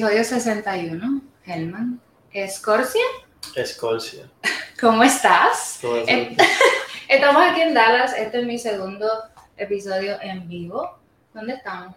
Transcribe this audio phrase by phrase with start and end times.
[0.00, 2.00] Episodio 61, Helman.
[2.32, 3.02] ¿Escorcia?
[3.54, 4.30] Escorcia.
[4.80, 5.78] ¿Cómo estás?
[5.82, 6.10] Todo eso.
[6.10, 6.34] Eh,
[7.08, 8.16] Estamos aquí en Dallas.
[8.16, 9.06] Este es mi segundo
[9.58, 10.98] episodio en vivo.
[11.34, 11.96] ¿Dónde estamos?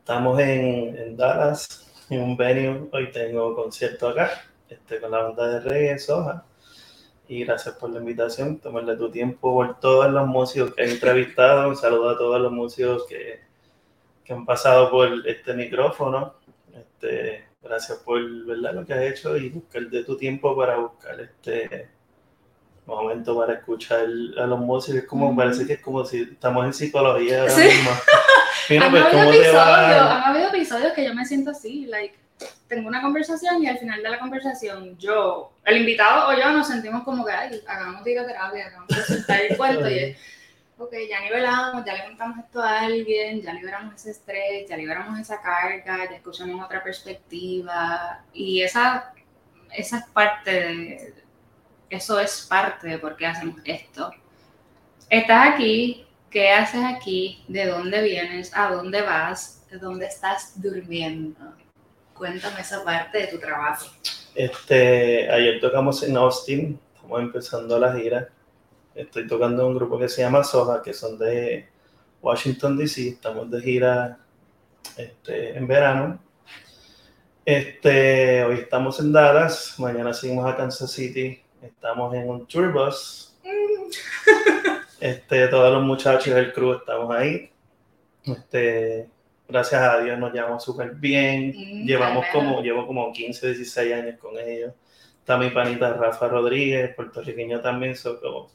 [0.00, 2.88] Estamos en, en Dallas, en un venue.
[2.92, 4.32] Hoy tengo concierto acá,
[4.68, 6.44] este, con la banda de reggae, Soja.
[7.28, 8.58] Y gracias por la invitación.
[8.58, 11.68] Tomarle tu tiempo por todos los músicos que he entrevistado.
[11.68, 13.38] Un saludo a todos los músicos que,
[14.24, 16.39] que han pasado por este micrófono.
[17.02, 18.74] Este, gracias por ¿verdad?
[18.74, 21.88] lo que has hecho y buscar de tu tiempo para buscar este
[22.84, 25.02] momento para escuchar a los músicos.
[25.02, 27.62] Es como, parece que es como si estamos en psicología ahora Sí.
[27.62, 27.90] mismo.
[28.68, 30.16] Mira, han, pues, habido ¿cómo te episodios, va?
[30.16, 32.18] han habido episodios que yo me siento así, like,
[32.68, 36.68] tengo una conversación y al final de la conversación yo, el invitado o yo nos
[36.68, 40.16] sentimos como que, ay, hagamos terapia, hagamos de soltar el cuento y es,
[40.80, 45.18] ok, ya nivelamos, ya le contamos esto a alguien, ya liberamos ese estrés, ya liberamos
[45.20, 49.12] esa carga, ya escuchamos otra perspectiva y esa,
[49.76, 51.14] esa es parte de,
[51.90, 54.10] eso es parte de por qué hacemos esto.
[55.10, 57.44] Estás aquí, ¿qué haces aquí?
[57.46, 58.56] ¿De dónde vienes?
[58.56, 59.66] ¿A dónde vas?
[59.70, 61.56] ¿De dónde estás durmiendo?
[62.14, 63.86] Cuéntame esa parte de tu trabajo.
[64.34, 68.28] Este, ayer tocamos en Austin, estamos empezando la gira.
[68.94, 71.68] Estoy tocando un grupo que se llama Soja, que son de
[72.20, 73.08] Washington DC.
[73.08, 74.18] Estamos de gira
[74.96, 76.18] este, en verano.
[77.44, 81.40] Este, hoy estamos en Dallas, mañana seguimos a Kansas City.
[81.62, 83.36] Estamos en un tour bus.
[85.00, 87.50] Este, todos los muchachos del crew estamos ahí.
[88.22, 89.08] Este,
[89.48, 91.54] gracias a Dios nos llevamos súper bien.
[91.56, 94.74] Mm, Llevamos como, llevo como 15, 16 años con ellos.
[95.18, 98.50] Está mi panita Rafa Rodríguez, puertorriqueño también, so como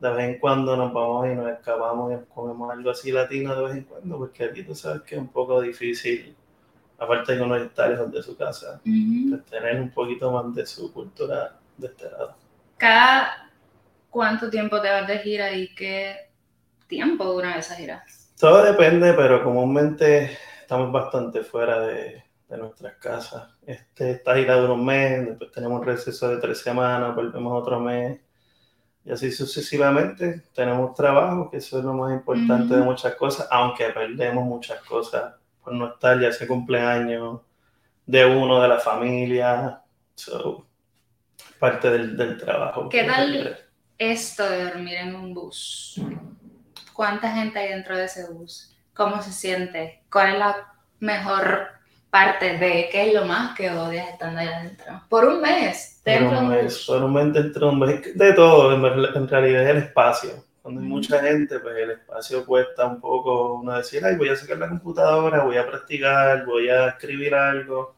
[0.00, 3.62] de vez en cuando nos vamos y nos escapamos y comemos algo así latino de
[3.62, 6.36] vez en cuando, porque aquí tú sabes que es un poco difícil,
[6.98, 9.30] aparte de que uno está lejos de su casa, Ujú.
[9.30, 12.36] pues tener un poquito más de su cultura de este lado.
[12.76, 13.50] ¿Cada
[14.10, 16.32] cuánto tiempo te vas de gira y qué
[16.88, 18.04] tiempo dura esa gira?
[18.38, 23.50] Todo depende, pero comúnmente estamos bastante fuera de, de nuestras casas.
[23.66, 27.80] Este, esta gira dura un mes, después tenemos un receso de tres semanas, volvemos otro
[27.80, 28.20] mes.
[29.08, 33.86] Y así sucesivamente tenemos trabajo, que eso es lo más importante de muchas cosas, aunque
[33.86, 35.32] perdemos muchas cosas
[35.64, 37.40] por no estar, ya sea cumpleaños
[38.04, 39.80] de uno, de la familia.
[40.14, 40.66] So,
[41.58, 42.90] parte del, del trabajo.
[42.90, 43.56] ¿Qué tal?
[43.96, 45.98] Esto de dormir en un bus.
[46.92, 48.76] ¿Cuánta gente hay dentro de ese bus?
[48.92, 50.02] ¿Cómo se siente?
[50.12, 51.77] ¿Cuál es la mejor
[52.18, 55.02] parte de qué es lo más que odias estando allá adentro?
[55.08, 56.84] Por un mes, dentro Pero de un me- bus.
[56.84, 60.30] solamente entre hombres, de todo, en, realidad es el espacio.
[60.62, 64.36] Cuando hay mucha gente, pues el espacio cuesta un poco uno decir, ay, voy a
[64.36, 67.94] sacar la computadora, voy a practicar, voy a escribir algo.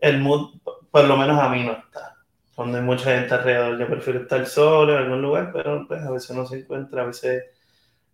[0.00, 0.54] El mood,
[0.90, 2.16] por lo menos a mí no está.
[2.54, 6.10] Cuando hay mucha gente alrededor, yo prefiero estar solo en algún lugar, pero pues a
[6.10, 7.44] veces no se encuentra, a veces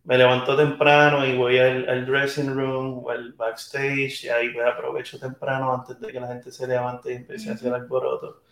[0.07, 4.65] me levanto temprano y voy al, al dressing room o al backstage y ahí pues
[4.65, 8.43] aprovecho temprano antes de que la gente se levante y empiece a hacer alboroto.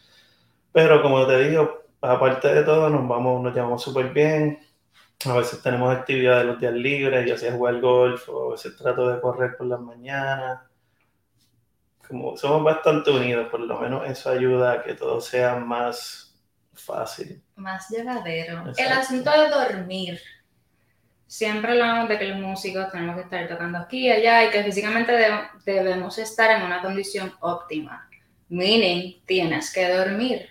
[0.72, 4.58] Pero como te digo, aparte de todo, nos vamos, nos llevamos súper bien.
[5.26, 9.08] A veces tenemos actividades los días libres, ya sea jugar golf o a veces trato
[9.08, 10.60] de correr por las mañanas.
[12.08, 16.36] Como somos bastante unidos, por lo menos eso ayuda a que todo sea más
[16.72, 17.40] fácil.
[17.54, 18.64] Más llevadero.
[18.76, 20.20] El asunto de dormir.
[21.26, 24.62] Siempre hablamos de que los músicos tenemos que estar tocando aquí y allá y que
[24.62, 28.08] físicamente de- debemos estar en una condición óptima.
[28.48, 30.48] Meaning, tienes que dormir.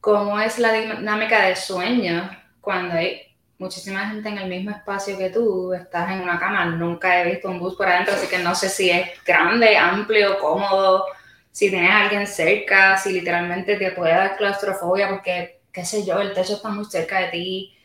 [0.00, 2.30] ¿Cómo es la dinámica de sueño
[2.60, 3.22] cuando hay
[3.58, 5.72] muchísima gente en el mismo espacio que tú?
[5.74, 6.64] Estás en una cama.
[6.66, 10.38] Nunca he visto un bus por adentro, así que no sé si es grande, amplio,
[10.38, 11.04] cómodo,
[11.50, 16.32] si tienes alguien cerca, si literalmente te puede dar claustrofobia porque, qué sé yo, el
[16.34, 17.75] techo está muy cerca de ti.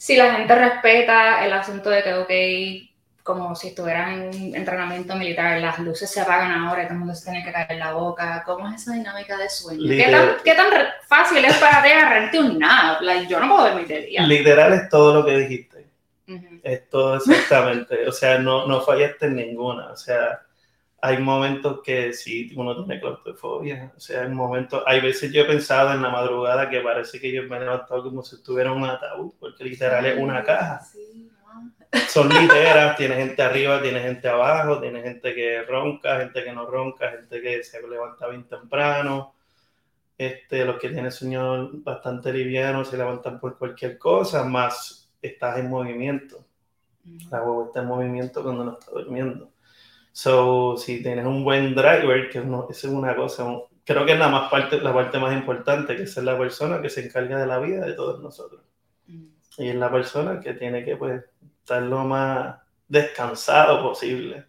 [0.00, 5.14] Si la gente respeta el asunto de que, ok, como si estuvieras en un entrenamiento
[5.14, 7.80] militar, las luces se apagan ahora y todo el mundo se tiene que caer en
[7.80, 8.42] la boca.
[8.46, 9.86] ¿Cómo es esa dinámica de sueño?
[9.86, 13.02] ¿Qué tan, qué fácil es para ti agarrarte un nap?
[13.02, 14.22] Like, yo no puedo dormir de día.
[14.22, 15.86] Literal es todo lo que dijiste.
[16.62, 18.08] Es todo exactamente.
[18.08, 19.90] o sea, no, no fallaste en ninguna.
[19.90, 20.40] O sea,
[21.02, 23.92] hay momentos que sí, uno tiene claustrofobia.
[23.96, 27.32] O sea, hay momentos, hay veces yo he pensado en la madrugada que parece que
[27.32, 30.80] yo me he levantado como si estuviera en un ataúd, porque literal es una caja.
[30.80, 31.30] Sí.
[32.08, 36.66] Son literas, tiene gente arriba, tiene gente abajo, tiene gente que ronca, gente que no
[36.66, 39.34] ronca, gente que se levanta bien temprano.
[40.18, 45.70] Este, los que tienen sueño bastante liviano se levantan por cualquier cosa, más estás en
[45.70, 46.44] movimiento.
[47.30, 49.50] La huevo está en movimiento cuando no está durmiendo.
[50.12, 53.44] So, si tienes un buen driver, que no, eso es una cosa,
[53.84, 56.90] creo que es la, más parte, la parte más importante, que es la persona que
[56.90, 58.62] se encarga de la vida de todos nosotros.
[59.06, 59.26] Mm.
[59.58, 61.22] Y es la persona que tiene que pues,
[61.60, 62.56] estar lo más
[62.88, 64.46] descansado posible,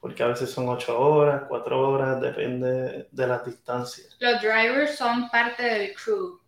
[0.00, 4.16] porque a veces son ocho horas, cuatro horas, depende de las distancias.
[4.20, 6.39] Los drivers son parte del crew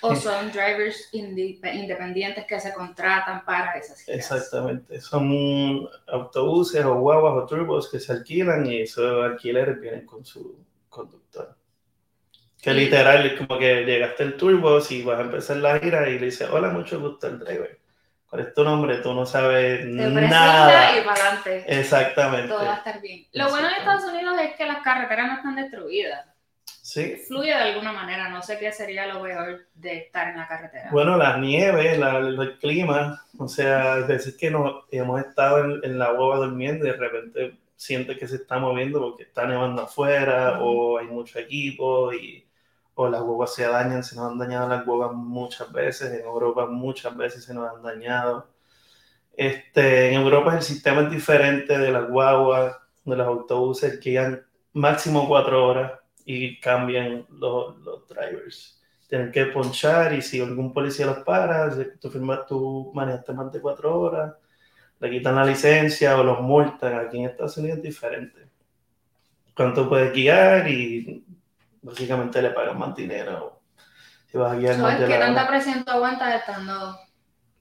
[0.00, 4.18] o son drivers independientes que se contratan para esas giras.
[4.18, 10.24] Exactamente, son autobuses o guaguas o turbos que se alquilan y esos alquileres vienen con
[10.24, 11.56] su conductor.
[12.60, 16.18] Que literal es como que llegaste el turbo y vas a empezar la gira y
[16.18, 17.78] le dices, hola, mucho gusto el driver.
[18.28, 18.98] ¿Cuál es tu nombre?
[18.98, 20.98] Tú no sabes nada.
[20.98, 21.64] y para adelante.
[21.66, 22.48] Exactamente.
[22.48, 23.26] Todo va a estar bien.
[23.32, 26.26] Lo bueno de Estados Unidos es que las carreteras no están destruidas.
[27.26, 30.88] Fluye de alguna manera, no sé qué sería lo peor de estar en la carretera.
[30.90, 36.36] Bueno, la nieve, el clima, o sea, veces que nos, hemos estado en, la hueva
[36.36, 41.06] durmiendo y de repente siente que se está moviendo porque está nevando afuera o hay
[41.06, 42.46] mucho equipo y
[42.94, 46.66] o las huevas se dañan, se nos han dañado las huevas muchas veces, en Europa
[46.66, 48.48] muchas veces se nos han dañado.
[49.36, 54.46] Este, en Europa el sistema es diferente de las guaguas, de los autobuses que llegan
[54.72, 55.92] máximo cuatro horas
[56.30, 58.78] y cambian los, los drivers.
[59.08, 63.62] Tienen que ponchar y si algún policía los para, tú, firmas, tú manejaste más de
[63.62, 64.34] cuatro horas,
[65.00, 66.98] le quitan la licencia o los multan.
[66.98, 68.46] Aquí en Estados Unidos es diferente.
[69.56, 71.24] Cuánto puedes guiar y
[71.80, 73.62] básicamente le pagan más dinero.
[74.30, 76.94] Si vas a guiar más ¿Qué tanta presión tú aguantas estando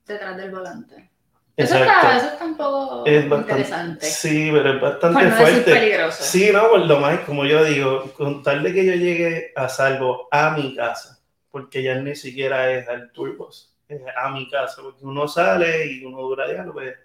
[0.06, 1.10] detrás del volante?
[1.58, 4.06] Eso está, eso está, un poco interesante.
[4.06, 5.74] Sí, pero es bastante no fuerte.
[5.74, 6.24] peligroso.
[6.24, 9.68] Sí, no, por lo más, como yo digo, con tal de que yo llegue a
[9.68, 11.20] salvo a mi casa,
[11.50, 16.06] porque ya ni siquiera es al turbos, es a mi casa, porque uno sale y
[16.06, 16.96] uno dura ya, pues,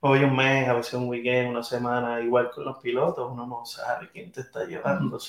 [0.00, 3.66] hoy un mes, a veces un weekend, una semana, igual con los pilotos, uno no
[3.66, 5.20] sabe quién te está llevando.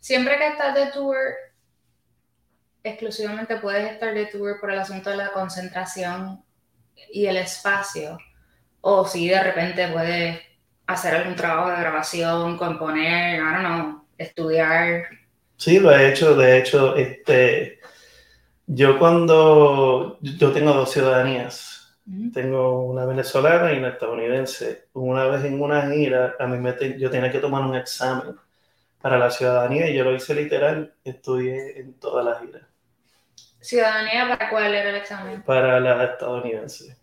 [0.00, 1.16] Siempre que estás de tour,
[2.82, 6.44] exclusivamente puedes estar de tour por el asunto de la concentración
[7.12, 8.18] y el espacio,
[8.80, 10.40] o si de repente puedes
[10.86, 15.04] hacer algún trabajo de grabación, componer, I don't know, estudiar.
[15.56, 17.80] Sí, lo he hecho, de hecho, este,
[18.66, 21.74] yo cuando, yo tengo dos ciudadanías,
[22.32, 24.88] tengo una venezolana y una estadounidense.
[24.92, 28.36] Una vez en una gira, a mí me yo tenía que tomar un examen
[29.00, 32.68] para la ciudadanía y yo lo hice literal, estudié en toda la gira.
[33.64, 35.42] ¿Ciudadanía para cuál era el examen?
[35.42, 36.98] Para la estadounidense.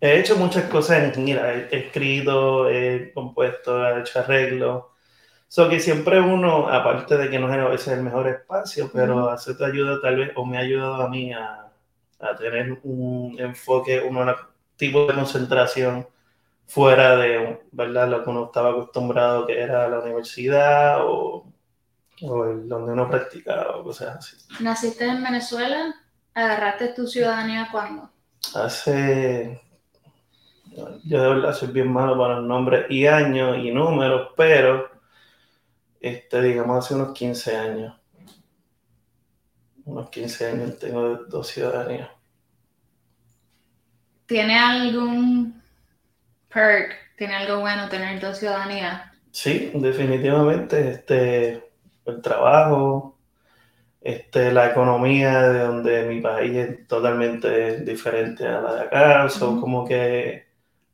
[0.00, 4.84] He hecho muchas cosas en mira, he escrito, he compuesto, he hecho arreglos.
[5.48, 9.28] So que siempre uno, aparte de que no es a veces el mejor espacio, pero
[9.28, 11.72] hace tu ayuda tal vez, o me ha ayudado a mí a,
[12.20, 14.32] a tener un enfoque, un
[14.76, 16.06] tipo de concentración
[16.66, 18.08] fuera de ¿verdad?
[18.08, 21.44] lo que uno estaba acostumbrado, que era la universidad o
[22.22, 24.36] o el, donde uno practicaba o cosas así.
[24.60, 25.94] ¿Naciste en Venezuela?
[26.34, 28.10] ¿Agarraste tu ciudadanía cuándo?
[28.54, 29.60] Hace.
[31.04, 34.88] Yo de verdad soy bien malo para los nombres y años y números, pero
[36.00, 37.94] este, digamos hace unos 15 años.
[39.84, 42.10] Unos 15 años tengo dos ciudadanías.
[44.26, 45.60] ¿Tiene algún
[46.48, 46.92] perk?
[47.16, 49.10] ¿Tiene algo bueno tener dos ciudadanías?
[49.32, 50.90] Sí, definitivamente.
[50.90, 51.67] Este,
[52.10, 53.18] el trabajo,
[54.00, 59.60] este, la economía de donde mi país es totalmente diferente a la de acá, son
[59.60, 60.46] como que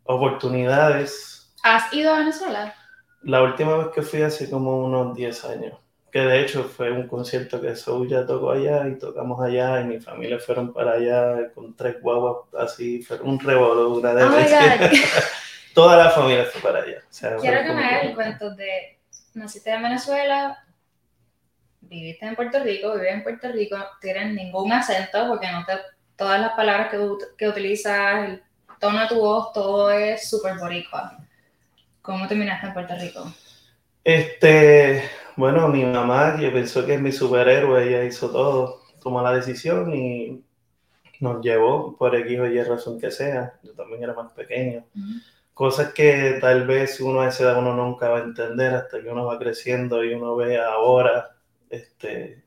[0.04, 1.52] oportunidades.
[1.62, 2.74] ¿Has ido a Venezuela?
[3.22, 5.78] La última vez que fui hace como unos 10 años,
[6.10, 7.74] que de hecho fue un concierto que
[8.08, 12.46] ya tocó allá y tocamos allá y mi familia fueron para allá con tres guaguas
[12.58, 14.30] así, fue un revolú, una de oh
[15.74, 17.02] Toda la familia fue para allá.
[17.40, 18.98] Quiero que me hagas el cuento de,
[19.34, 20.64] naciste en Venezuela,
[21.88, 25.72] viviste en Puerto Rico, vives en Puerto Rico, no tienes ningún acento porque no te,
[26.16, 26.98] todas las palabras que,
[27.36, 28.42] que utilizas, el
[28.80, 31.18] tono de tu voz, todo es súper boricua.
[32.02, 33.32] ¿Cómo terminaste en Puerto Rico?
[34.04, 35.02] Este,
[35.36, 39.94] bueno, mi mamá, yo pensó que es mi superhéroe, ella hizo todo, tomó la decisión
[39.94, 40.44] y
[41.20, 43.54] nos llevó por X o Y razón que sea.
[43.62, 44.84] Yo también era más pequeño.
[45.54, 49.08] Cosas que tal vez uno a esa edad uno nunca va a entender hasta que
[49.08, 51.33] uno va creciendo y uno ve ahora
[51.74, 52.44] este,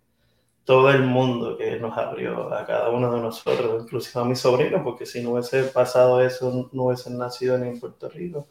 [0.67, 4.83] todo el mundo que nos abrió a cada uno de nosotros, inclusive a mi sobrino,
[4.83, 8.47] porque si no hubiese pasado eso, no hubiesen nacido ni en Puerto Rico.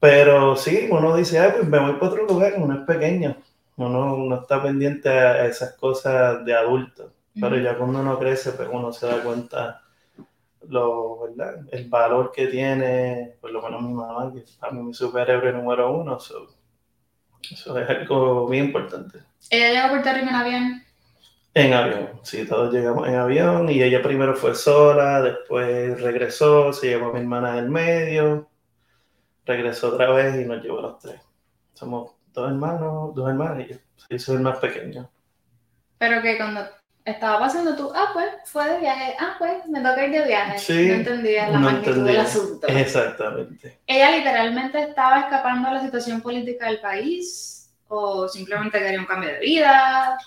[0.00, 3.36] Pero sí, uno dice, Ay, pues me voy para otro lugar, uno es pequeño,
[3.76, 8.68] uno no está pendiente a esas cosas de adulto, pero ya cuando uno crece, pues
[8.72, 9.82] uno se da cuenta
[10.68, 11.66] lo, ¿verdad?
[11.70, 15.52] el valor que tiene, por lo menos mi mamá, que es para mí mi superhéroe
[15.52, 16.16] número uno.
[16.16, 19.27] eso es algo bien importante.
[19.50, 20.82] ¿Ella llegó a Puerto Rico en avión?
[21.54, 26.88] En avión, sí, todos llegamos en avión y ella primero fue sola, después regresó, se
[26.88, 28.48] llevó a mi hermana del medio,
[29.44, 31.20] regresó otra vez y nos llevó a los tres.
[31.74, 33.78] Somos dos hermanos, dos hermanas y yo,
[34.08, 35.10] sí, soy el más pequeño.
[35.98, 36.60] Pero que cuando
[37.04, 40.58] estaba pasando tú, ah, pues fue de viaje, ah, pues me toca ir de viaje.
[40.58, 42.22] Sí, no entendía la no magnitud del entendía.
[42.22, 42.66] asunto.
[42.68, 43.80] Exactamente.
[43.86, 47.57] ¿Ella literalmente estaba escapando de la situación política del país?
[47.88, 50.18] ¿O simplemente quería un cambio de vida?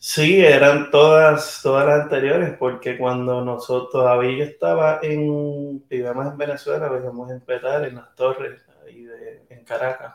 [0.00, 6.36] Sí, eran todas, todas las anteriores, porque cuando nosotros, todavía yo estaba en, vivíamos en
[6.36, 10.14] Venezuela, vivíamos en Petal, en las torres, ahí de, en Caracas.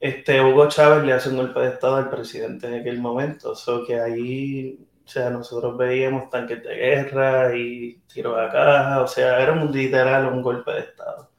[0.00, 3.86] Este, Hugo Chávez le hace un golpe de estado al presidente en aquel momento, o
[3.86, 9.40] que ahí, o sea, nosotros veíamos tanques de guerra y tiros a caja, o sea,
[9.40, 11.30] era un literal un golpe de estado.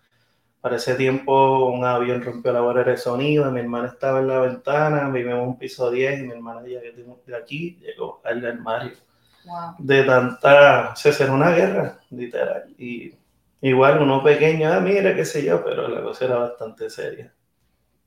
[0.66, 4.40] Para ese tiempo un avión rompió la barrera de sonido, mi hermana estaba en la
[4.40, 8.94] ventana, vivimos en un piso 10 y mi hermana de aquí llegó al armario.
[9.46, 9.76] Wow.
[9.78, 12.64] De tanta, o sea, era una guerra, literal.
[12.80, 13.14] Y
[13.62, 17.32] igual uno pequeño, ah, mira, qué sé yo, pero la cosa era bastante seria.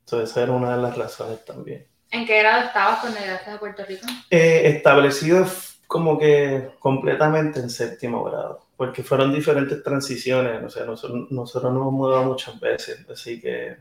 [0.01, 1.87] Entonces esa era una de las razones también.
[2.11, 4.05] ¿En qué grado estabas cuando llegaste a Puerto Rico?
[4.29, 5.45] Eh, establecido
[5.87, 11.81] como que completamente en séptimo grado, porque fueron diferentes transiciones, o sea, nosotros, nosotros nos
[11.81, 13.75] hemos mudado muchas veces, así que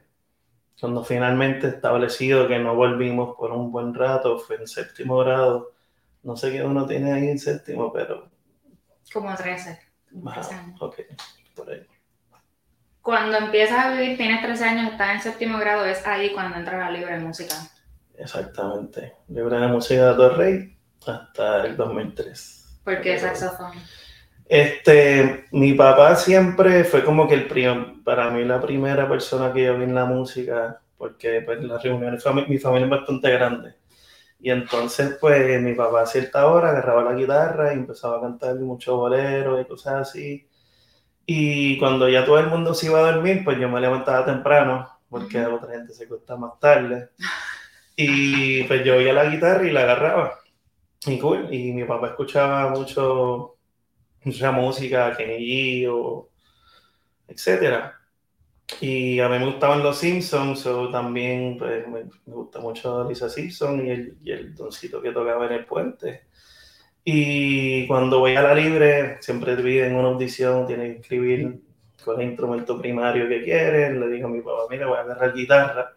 [0.81, 5.71] cuando finalmente establecido que no volvimos por un buen rato, fue en séptimo grado,
[6.25, 8.29] no sé qué uno tiene ahí en séptimo, pero...
[9.13, 9.79] Como 13.
[10.11, 10.83] como Ajá, 13 años.
[10.83, 10.97] ok,
[11.55, 11.87] por ahí.
[13.01, 16.85] Cuando empiezas a vivir, tienes 13 años, estás en séptimo grado, es ahí cuando entras
[16.85, 17.55] a libre de música.
[18.17, 19.15] Exactamente.
[19.29, 22.81] Libre de música de Torrey hasta el 2003.
[22.83, 23.75] ¿Por qué saxofón?
[24.49, 29.65] Este, mi papá siempre fue como que el prim- para mí la primera persona que
[29.65, 33.75] yo vi en la música, porque pues las reuniones, mi familia es bastante grande.
[34.41, 38.57] Y entonces pues mi papá a cierta hora agarraba la guitarra y empezaba a cantar
[38.57, 40.49] mucho bolero y cosas así.
[41.27, 44.89] Y cuando ya todo el mundo se iba a dormir, pues yo me levantaba temprano,
[45.11, 45.57] porque Ujú.
[45.57, 47.11] otra gente se acuesta más tarde.
[47.97, 50.39] Y pues yo oía la guitarra y la agarraba.
[51.07, 51.49] Y cool.
[51.55, 53.58] Y mi papá escuchaba mucho,
[54.25, 56.31] mucha música, Kenny G o
[57.29, 57.95] etcétera.
[58.81, 63.29] Y a mí me gustaban los Simpsons, o también pues, me, me gusta mucho Lisa
[63.29, 66.27] Simpson y el, y el doncito que tocaba en el puente.
[67.05, 71.63] Y cuando voy a la libre, siempre te piden una audición, tienes que escribir
[72.05, 73.93] con el instrumento primario que quieres.
[73.97, 75.97] Le digo a mi papá, mira, voy a agarrar guitarra,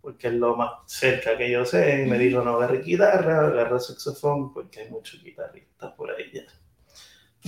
[0.00, 2.02] porque es lo más cerca que yo sé.
[2.04, 6.42] Y me dijo, no agarre guitarra, agarra saxofón, porque hay muchos guitarristas por ahí ya.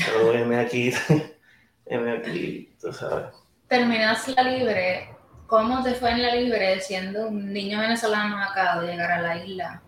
[0.06, 0.92] Pero M aquí,
[1.86, 3.26] M aquí, tú sabes.
[3.68, 5.08] Terminas la libre.
[5.46, 9.44] ¿Cómo te fue en la libre siendo un niño venezolano acá de llegar a la
[9.44, 9.82] isla,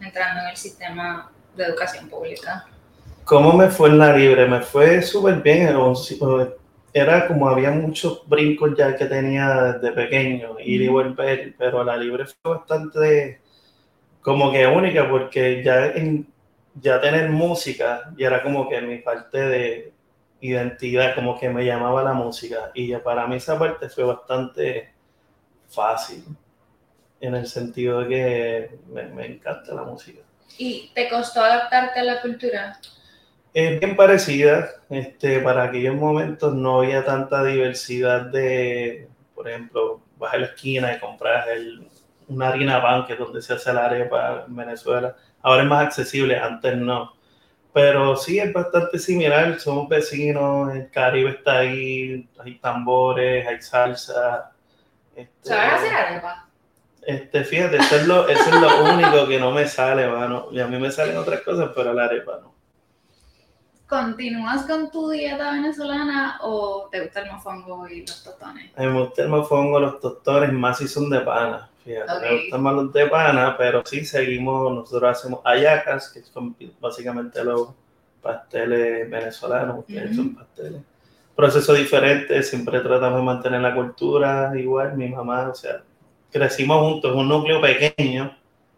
[0.00, 2.66] entrando en el sistema de educación pública?
[3.24, 4.46] ¿Cómo me fue en la libre?
[4.46, 5.68] Me fue súper bien.
[5.68, 5.78] Era
[6.94, 11.96] Era como había muchos brincos ya que tenía desde pequeño, ir y volver, pero la
[11.98, 13.42] libre fue bastante
[14.22, 16.26] como que única porque ya, en,
[16.80, 19.92] ya tener música ya era como que mi parte de
[20.40, 22.70] identidad, como que me llamaba la música.
[22.74, 24.92] Y ya para mí esa parte fue bastante
[25.68, 26.24] fácil,
[27.20, 30.20] en el sentido de que me, me encanta la música.
[30.56, 32.78] ¿Y te costó adaptarte a la cultura?
[33.52, 40.34] Es bien parecida, este, para aquellos momentos no había tanta diversidad de, por ejemplo, vas
[40.34, 41.88] a la esquina y compras el,
[42.28, 45.16] una harina pan, que es donde se hace la arepa en Venezuela.
[45.42, 47.12] Ahora es más accesible, antes no.
[47.72, 54.52] Pero sí, es bastante similar, somos vecinos, el Caribe está ahí, hay tambores, hay salsa.
[55.14, 56.48] Este, ¿Sabes hacer arepa?
[57.08, 60.48] este, fíjate, eso es, lo, eso es lo único que no me sale, mano.
[60.52, 62.54] Y a mí me salen otras cosas, pero la arepa no.
[63.86, 68.70] ¿Continúas con tu dieta venezolana o te gusta el mofongo y los tostones?
[68.76, 71.70] A mí me gusta el mofongo, los tostones, más si son de pana.
[71.88, 72.20] Fíjate, Ok.
[72.22, 77.42] me gustan más los de pana, pero sí seguimos, nosotros hacemos ayacas, que son básicamente
[77.42, 77.70] los
[78.20, 80.14] pasteles venezolanos, ustedes Ujú.
[80.16, 80.82] son pasteles.
[81.34, 85.82] Proceso diferente, siempre tratamos de mantener la cultura igual, mi mamá, o sea,
[86.30, 88.36] crecimos juntos, un núcleo pequeño,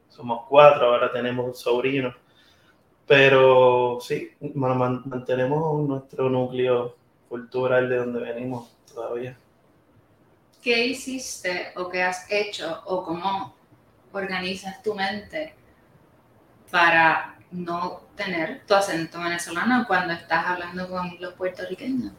[0.09, 2.15] somos cuatro, ahora tenemos un sobrino,
[3.09, 6.95] pero sí, man- man- mantenemos nuestro núcleo
[7.29, 9.37] cultural de donde venimos todavía.
[10.63, 13.55] ¿Qué hiciste o qué has hecho o cómo
[14.13, 15.55] organizas tu mente
[16.71, 22.13] para no tener tu acento venezolano cuando estás hablando con los puertorriqueños?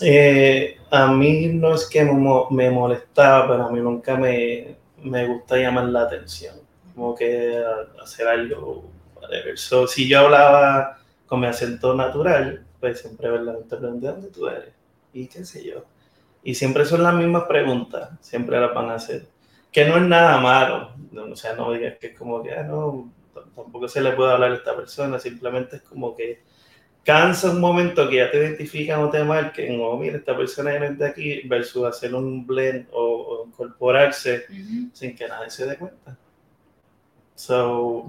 [0.00, 5.56] Eh, a mí no es que me molestaba, pero a mí nunca me, me gusta
[5.56, 6.56] llamar la atención,
[6.94, 7.62] como que
[8.02, 8.90] hacer algo.
[9.54, 14.48] So, si yo hablaba con mi acento natural, pues siempre la gente ¿de dónde tú
[14.48, 14.74] eres?
[15.12, 15.84] Y qué sé yo.
[16.46, 19.26] Y siempre son las mismas preguntas, siempre las van a hacer.
[19.72, 23.12] Que no es nada malo, o sea, no digas que es como que, ah, no,
[23.34, 26.44] tampoco se le puede hablar a esta persona, simplemente es como que
[27.02, 30.90] cansa un momento que ya te identifican o te marquen, o mira, esta persona viene
[30.90, 34.46] de aquí, versus hacer un blend o, incorporarse
[34.92, 36.16] sin que nadie se dé cuenta.
[37.34, 38.08] So,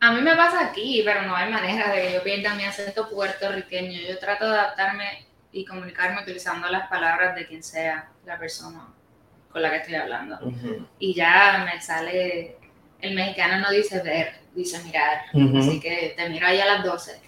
[0.00, 3.06] a mí me pasa aquí, pero no hay manera de que yo pierda mi acento
[3.10, 4.00] puertorriqueño.
[4.08, 8.88] Yo trato de adaptarme y comunicarme utilizando las palabras de quien sea la persona
[9.50, 10.38] con la que estoy hablando.
[10.98, 12.58] Y ya me sale,
[13.00, 15.22] el mexicano no dice ver, dice mirar.
[15.58, 17.20] Así que te miro ahí a las 12.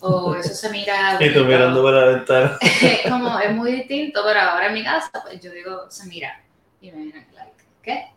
[0.00, 1.16] O eso se mira.
[1.20, 2.58] y tú mirando para la ventana.
[3.08, 6.42] Como es muy distinto, pero ahora en mi casa, pues yo digo se mira.
[6.80, 8.08] Y me vienen, like, ¿qué?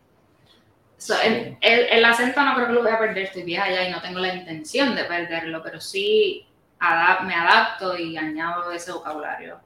[1.24, 4.02] el, el, acento no creo que lo voy a perder, estoy vieja ya y no
[4.02, 6.48] tengo la intención de perderlo, pero sí
[7.24, 9.60] me adapto y añado ese vocabulario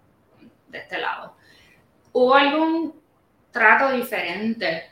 [0.67, 1.35] de este lado.
[2.11, 3.01] ¿Hubo algún
[3.51, 4.91] trato diferente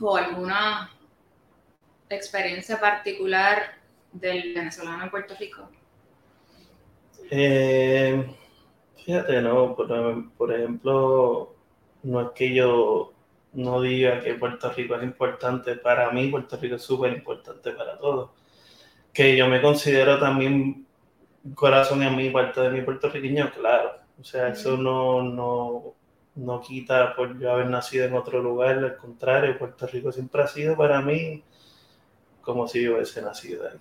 [0.00, 0.90] o alguna
[2.08, 3.74] experiencia particular
[4.12, 5.68] del venezolano en Puerto Rico?
[7.30, 8.34] Eh,
[9.04, 11.54] fíjate, no, por, por ejemplo,
[12.02, 13.12] no es que yo
[13.52, 17.98] no diga que Puerto Rico es importante para mí, Puerto Rico es súper importante para
[17.98, 18.30] todos.
[19.12, 20.87] Que yo me considero también
[21.54, 23.92] corazón en mí, parte de mi puertorriqueño, claro.
[24.20, 25.94] O sea, eso no, no,
[26.34, 30.46] no quita por yo haber nacido en otro lugar, al contrario, Puerto Rico siempre ha
[30.46, 31.42] sido para mí
[32.40, 33.78] como si yo hubiese nacido ahí.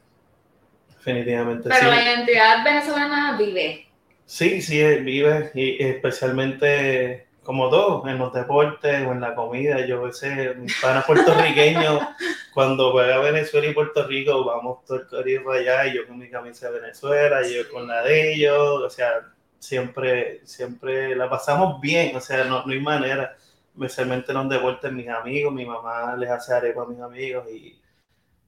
[0.96, 1.70] Definitivamente.
[1.70, 3.88] Pero la identidad venezolana vive.
[4.26, 9.86] Sí, sí, vive, y especialmente como todo, en los deportes o en la comida.
[9.86, 12.02] Yo sé, mis panas puertorriqueños,
[12.54, 16.30] cuando juega Venezuela y Puerto Rico, vamos todo el para allá, y yo con mi
[16.30, 21.80] camisa de Venezuela, y yo con la de ellos, o sea, siempre, siempre la pasamos
[21.80, 23.38] bien, o sea, no, no hay manera.
[23.74, 27.80] Especialmente en los deportes, mis amigos, mi mamá les hace arepa a mis amigos y,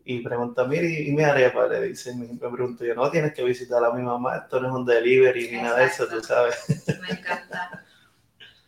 [0.03, 1.67] y pregunta, mire, ¿y mi arepa?
[1.67, 4.73] Le dicen, me pregunto yo, no, tienes que visitar a mi mamá, esto no es
[4.73, 6.65] un delivery ni nada de eso, tú sabes.
[7.01, 7.85] Me encanta.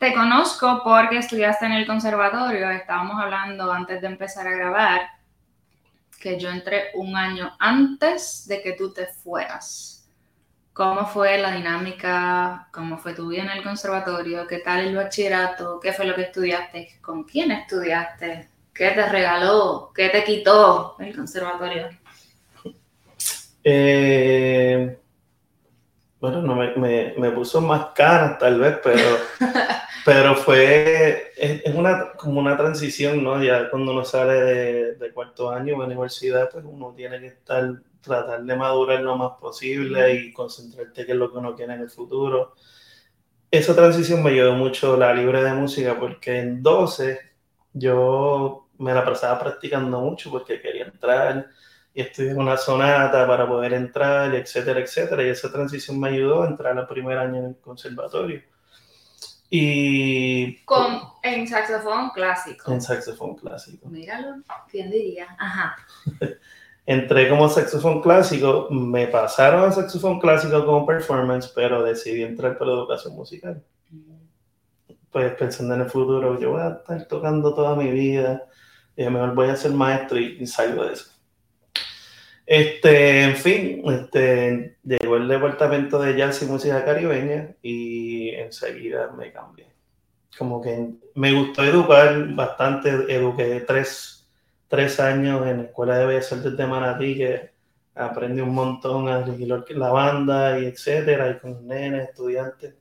[0.01, 2.71] Te conozco porque estudiaste en el conservatorio.
[2.71, 5.01] Estábamos hablando antes de empezar a grabar
[6.19, 10.09] que yo entré un año antes de que tú te fueras.
[10.73, 12.67] ¿Cómo fue la dinámica?
[12.71, 14.47] ¿Cómo fue tu vida en el conservatorio?
[14.47, 15.79] ¿Qué tal el bachillerato?
[15.79, 16.97] ¿Qué fue lo que estudiaste?
[16.99, 18.49] ¿Con quién estudiaste?
[18.73, 19.91] ¿Qué te regaló?
[19.93, 21.89] ¿Qué te quitó el conservatorio?
[23.63, 24.97] Eh,
[26.19, 29.17] bueno, no me, me, puso más caras tal vez, pero
[30.03, 33.43] Pero fue, es, una, como una transición, ¿no?
[33.43, 37.81] Ya cuando uno sale de, de, cuarto año de universidad, pues uno tiene que estar,
[38.01, 41.89] tratar de madurar lo más posible y concentrarte en lo que uno quiere en el
[41.89, 42.55] futuro.
[43.51, 47.19] Esa transición me ayudó mucho la libre de música porque en 12
[47.73, 51.47] yo me la pasaba practicando mucho porque quería entrar
[51.93, 55.23] y estudiar una sonata para poder entrar, etcétera, etcétera.
[55.23, 58.41] Y esa transición me ayudó a entrar al primer año en el conservatorio.
[59.53, 60.63] Y.
[60.63, 62.71] Con, en saxofón clásico.
[62.71, 63.89] En saxofón clásico.
[63.89, 65.27] Míralo, ¿quién diría?
[65.37, 65.75] Ajá.
[66.85, 72.67] Entré como saxofón clásico, me pasaron a saxofón clásico como performance, pero decidí entrar por
[72.69, 73.61] educación musical.
[75.11, 78.47] Pues pensando en el futuro, yo voy a estar tocando toda mi vida,
[78.95, 81.11] y mejor voy a ser maestro y, salgo de eso.
[82.45, 89.31] Este, en fin, este, llegó el departamento de jazz y música caribeña y enseguida me
[89.31, 89.67] cambié.
[90.37, 94.29] Como que me gustó educar bastante, eduqué tres,
[94.67, 97.51] tres años en la Escuela de Bellas Artes de Manatí, que
[97.95, 102.75] aprendí un montón a dirigir la banda y etcétera, y con nenes, estudiantes.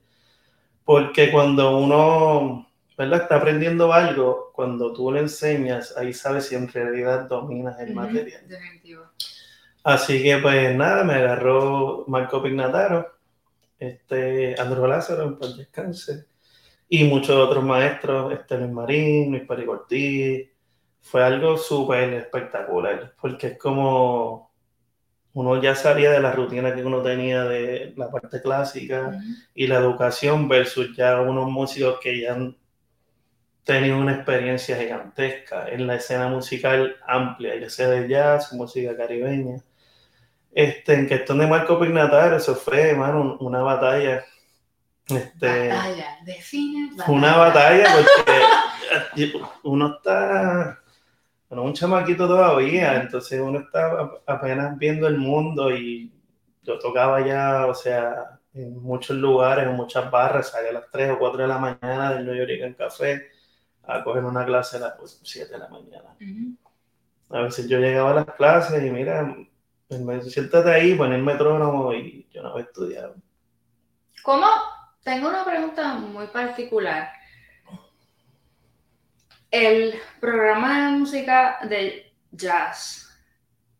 [0.85, 3.23] Porque cuando uno ¿verdad?
[3.23, 8.43] está aprendiendo algo, cuando tú le enseñas, ahí sabes si en realidad dominas el material.
[9.83, 13.11] Así que pues nada, me agarró Marco Pignataro,
[13.81, 16.27] este, Andrés Lázaro, en paz descanse,
[16.87, 20.49] y muchos otros maestros, este, Luis Marín, Luis Paricortí.
[21.01, 24.51] Fue algo súper espectacular, porque es como
[25.33, 29.19] uno ya salía de la rutina que uno tenía de la parte clásica
[29.55, 32.57] y la educación versus ya unos músicos que ya han
[33.63, 39.63] tenido una experiencia gigantesca en la escena musical amplia, ya sea de jazz, música caribeña.
[40.53, 44.25] Este, en cuestión de Marco Pignatar, eso fue, hermano, una batalla.
[45.07, 46.91] Este, batalla, define.
[47.05, 49.33] Fue una batalla porque
[49.63, 50.79] uno está,
[51.49, 56.13] bueno, un chamaquito todavía, entonces uno está apenas viendo el mundo y
[56.63, 61.11] yo tocaba ya, o sea, en muchos lugares, en muchas barras, salía a las 3
[61.11, 63.29] o 4 de la mañana del New York en Café
[63.83, 66.15] a coger una clase a las 7 de la mañana.
[67.29, 69.35] A veces yo llegaba a las clases y mira,
[69.99, 73.15] me siéntate ahí, pon el metrónomo y yo no había estudiado.
[74.23, 74.47] ¿Cómo?
[75.03, 77.11] Tengo una pregunta muy particular.
[79.49, 83.09] El programa de música de jazz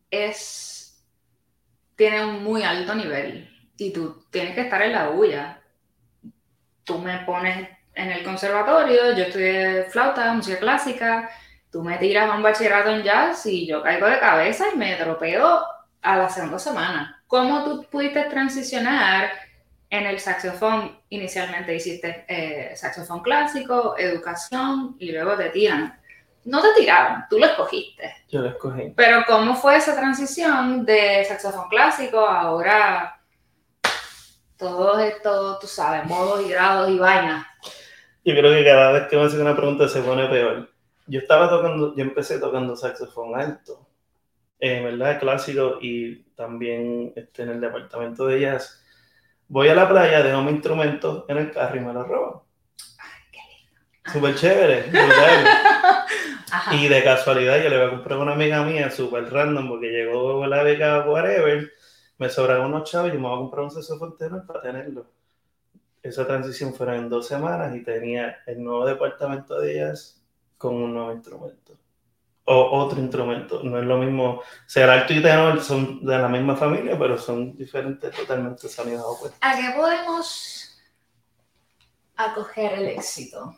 [0.09, 1.07] es
[1.95, 3.47] tiene un muy alto nivel
[3.77, 5.61] y tú tienes que estar en la bulla.
[6.83, 11.29] Tú me pones en el conservatorio, yo estudié flauta, música clásica,
[11.71, 14.95] tú me tiras a un bachillerato en jazz y yo caigo de cabeza y me
[14.95, 15.61] tropeo
[16.01, 17.23] a la segunda semana.
[17.27, 19.31] ¿Cómo tú pudiste transicionar
[19.89, 20.99] en el saxofón?
[21.09, 25.99] Inicialmente hiciste eh, saxofón clásico, educación y luego te tiran.
[26.43, 28.15] No te tiraron, tú lo escogiste.
[28.29, 28.93] Yo lo escogí.
[28.95, 33.21] Pero ¿cómo fue esa transición de saxofón clásico a ahora
[34.57, 37.45] todo esto, tú sabes, modos y grados y vainas?
[38.23, 40.69] Yo creo que cada vez que me hacen una pregunta se pone peor.
[41.07, 43.90] Yo estaba tocando, yo empecé tocando saxofón alto
[44.61, 45.19] en ¿verdad?
[45.19, 48.81] Clásico y también este, en el departamento de jazz.
[49.47, 52.41] Voy a la playa, dejo mi instrumento en el carro y me lo roban.
[54.05, 54.91] Súper chévere,
[56.71, 59.87] Y de casualidad yo le voy a comprar a una amiga mía, súper random, porque
[59.87, 61.71] llegó la beca whatever,
[62.17, 65.05] me sobraron unos chavos y me voy a comprar un saxofón para tenerlo.
[66.03, 70.21] Esa transición fue en dos semanas y tenía el nuevo departamento de jazz
[70.57, 71.80] con un nuevo instrumento
[72.51, 73.61] o otro instrumento.
[73.63, 74.41] No es lo mismo.
[74.65, 79.39] Ser alto y tenor son de la misma familia, pero son diferentes totalmente sonidos opuestos.
[79.41, 80.81] ¿A qué podemos
[82.15, 83.57] acoger el éxito?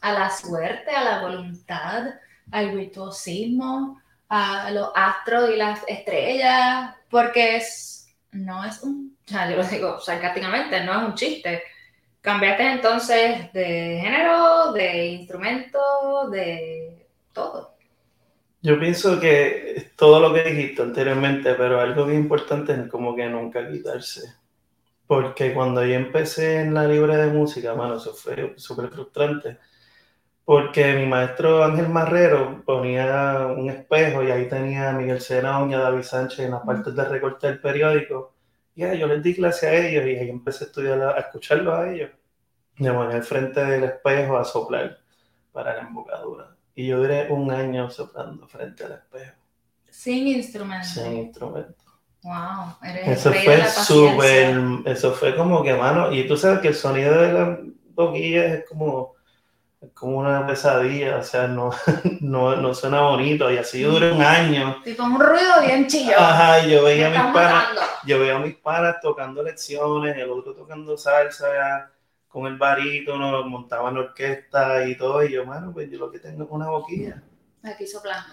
[0.00, 2.04] ¿A la suerte, a la voluntad,
[2.52, 6.94] al virtuosismo, a los astros y las estrellas?
[7.10, 11.62] Porque es, no es un, sea, yo lo digo sarcásticamente, no es un chiste.
[12.20, 17.77] Cambiaste entonces de género, de instrumento, de todo.
[18.60, 23.28] Yo pienso que todo lo que dijiste anteriormente, pero algo bien importante es como que
[23.28, 24.34] nunca quitarse.
[25.06, 29.58] Porque cuando yo empecé en la libre de música, mano, eso fue súper frustrante.
[30.44, 35.74] Porque mi maestro Ángel Marrero ponía un espejo y ahí tenía a Miguel Serón y
[35.74, 38.34] a David Sánchez en las partes de recorte del periódico.
[38.74, 41.92] Y yo les di clase a ellos y ahí empecé a estudiar, a escucharlos a
[41.92, 42.10] ellos.
[42.78, 44.98] Me ponía al frente del espejo a soplar
[45.52, 46.57] para la embocadura.
[46.78, 49.34] Y yo duré un año soplando frente al espejo.
[49.90, 50.86] Sin instrumento.
[50.86, 51.74] Sin instrumento.
[52.22, 56.76] Wow, eres eso fue súper, eso fue como que, mano, y tú sabes que el
[56.76, 57.58] sonido de las
[57.94, 59.16] boquillas es como,
[59.92, 61.70] como una pesadilla, o sea, no,
[62.20, 64.80] no, no suena bonito, y así duré un año.
[64.84, 66.16] Tipo un ruido bien chillo.
[66.16, 67.64] Ajá, yo veía a mis panas,
[68.06, 71.90] yo veía a mis panas tocando lecciones, el otro tocando salsa,
[72.28, 76.18] con el barítono, montaban la orquesta y todo, y yo, mano, pues yo lo que
[76.18, 77.22] tengo es una boquilla.
[77.62, 78.28] Aquí soplando.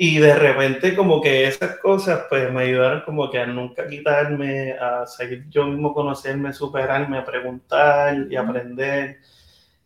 [0.00, 4.74] Y de repente como que esas cosas pues me ayudaron como que a nunca quitarme,
[4.74, 9.18] a seguir yo mismo conocerme, superarme, a preguntar y aprender.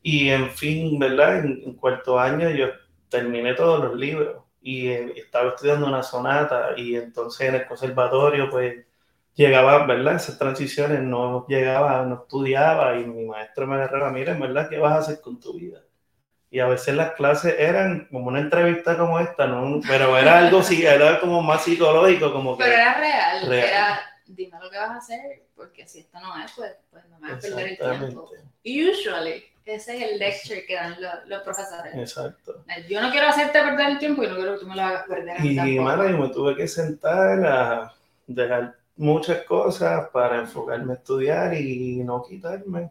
[0.03, 1.39] Y en fin, ¿verdad?
[1.47, 2.67] En, cuarto año yo
[3.09, 8.51] terminé todos los libros y eh, estaba estudiando una sonata y entonces en el conservatorio
[8.51, 8.85] pues
[9.35, 10.17] llegaba, ¿verdad?
[10.17, 14.69] Esas transiciones no llegaba, no estudiaba y mi maestro me agarraba, mira, ¿verdad?
[14.69, 15.81] ¿Qué vas a hacer con tu vida?
[16.51, 19.81] Y a veces las clases eran como una entrevista como esta, ¿no?
[19.89, 22.65] Pero era algo, sí, era como más psicológico, como que...
[22.65, 26.53] Pero era real, era, dime lo que vas a hacer, porque si esto no es,
[26.53, 28.31] pues, pues no me vas a perder el tiempo.
[28.65, 31.95] Usually, ese es el lecture que dan los, los, profesores.
[31.95, 32.63] Exacto.
[32.87, 35.07] Yo no quiero hacerte perder el tiempo y no quiero que tú me lo hagas
[35.07, 35.43] perder.
[35.43, 37.95] Y, mano, yo me tuve que sentar a
[38.27, 42.91] dejar muchas cosas para enfocarme a estudiar y no quitarme.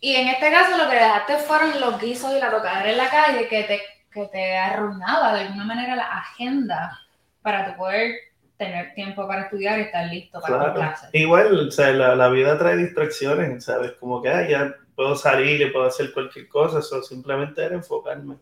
[0.00, 3.10] Y en este caso lo que dejaste fueron los guisos y la tocadera en la
[3.10, 6.98] calle que te, que te arruinaba de alguna manera la agenda
[7.42, 8.14] para tu poder
[8.56, 11.08] tener tiempo para estudiar y estar listo para tu clase.
[11.12, 13.92] Igual, o sea, la, la, vida trae distracciones, ¿sabes?
[13.92, 18.36] Como que ya puedo salir y puedo hacer cualquier cosa, eso simplemente era enfocarme.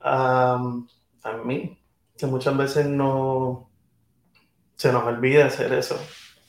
[0.00, 0.58] a
[1.44, 1.78] mí,
[2.18, 3.70] que muchas veces no,
[4.84, 5.98] se nos olvida hacer eso.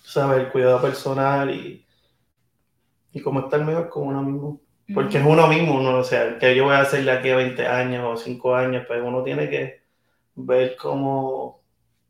[0.04, 0.40] ¿Sabes?
[0.40, 1.86] El cuidado personal y,
[3.14, 4.62] y cómo estar mejor con uno mismo.
[4.94, 7.66] Porque es uno mismo, uno, o sea, que yo voy a hacerle aquí a 20
[7.66, 9.84] años o 5 años, pero pues uno tiene que
[10.36, 11.62] ver cómo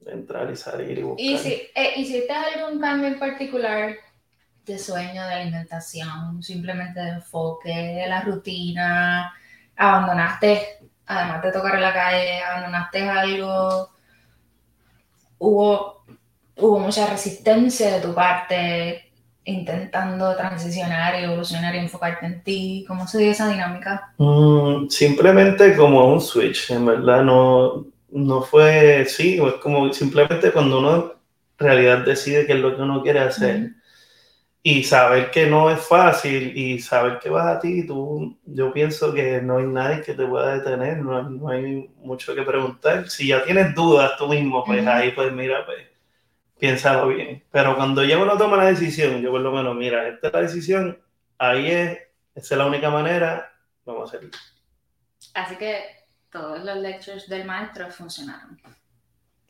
[0.04, 1.26] entrar y salir y buscar.
[1.26, 3.96] ¿Y si eh, hiciste algún cambio en particular
[4.66, 9.32] de sueño, de alimentación, simplemente de enfoque, de la rutina?
[9.78, 13.95] ¿Abandonaste, además de tocar en la calle, abandonaste algo?
[15.38, 16.04] ¿Hubo,
[16.58, 19.12] hubo mucha resistencia de tu parte
[19.44, 22.86] intentando transicionar y evolucionar y enfocarte en ti?
[22.88, 24.14] ¿Cómo se dio esa dinámica?
[24.18, 30.80] Mm, simplemente como un switch, en verdad, no, no fue, sí, es como simplemente cuando
[30.80, 31.14] uno
[31.60, 33.72] en realidad decide qué es lo que uno quiere hacer
[34.68, 39.14] y saber que no es fácil y saber que vas a ti, tú, yo pienso
[39.14, 43.08] que no hay nadie que te pueda detener, no, hay mucho que preguntar.
[43.08, 45.86] Si ya tienes dudas tú mismo, pues ahí pues mira, pues
[46.58, 47.44] piénsalo bien.
[47.52, 50.42] Pero cuando ya uno toma la decisión, yo por lo menos, mira, esta es la
[50.42, 51.00] decisión,
[51.38, 52.00] ahí es,
[52.34, 53.54] esa es la única manera,
[53.86, 54.32] vamos a hacerlo.
[55.36, 55.84] Así que
[56.32, 58.60] todos los lectures del maestro funcionaron.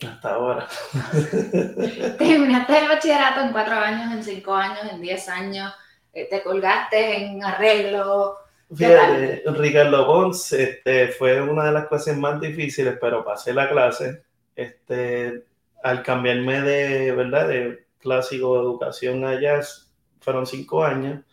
[0.04, 0.68] Hasta ahora.
[2.18, 5.74] Terminaste el bachillerato en cuatro años, en cinco años, en diez años,
[6.12, 8.38] eh, te colgaste en arreglo.
[8.76, 14.24] Fíjate, Ricardo Pons este, fue una de las clases más difíciles, pero pasé la clase.
[14.56, 15.46] Este,
[15.84, 17.48] al cambiarme de, ¿verdad?
[17.48, 21.24] de clásico de educación a jazz, fueron cinco años.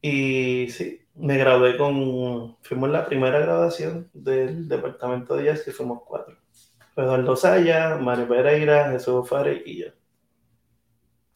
[0.00, 6.02] Y sí, me gradué con, fuimos la primera graduación del departamento de jazz, que fuimos
[6.04, 6.36] cuatro.
[6.96, 9.88] Eduardo Saya, Mario Pereira, Jesús Fare y yo.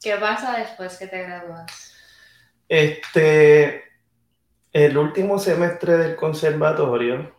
[0.03, 1.95] ¿Qué pasa después que te gradúas?
[2.67, 3.83] Este,
[4.73, 7.35] el último semestre del conservatorio,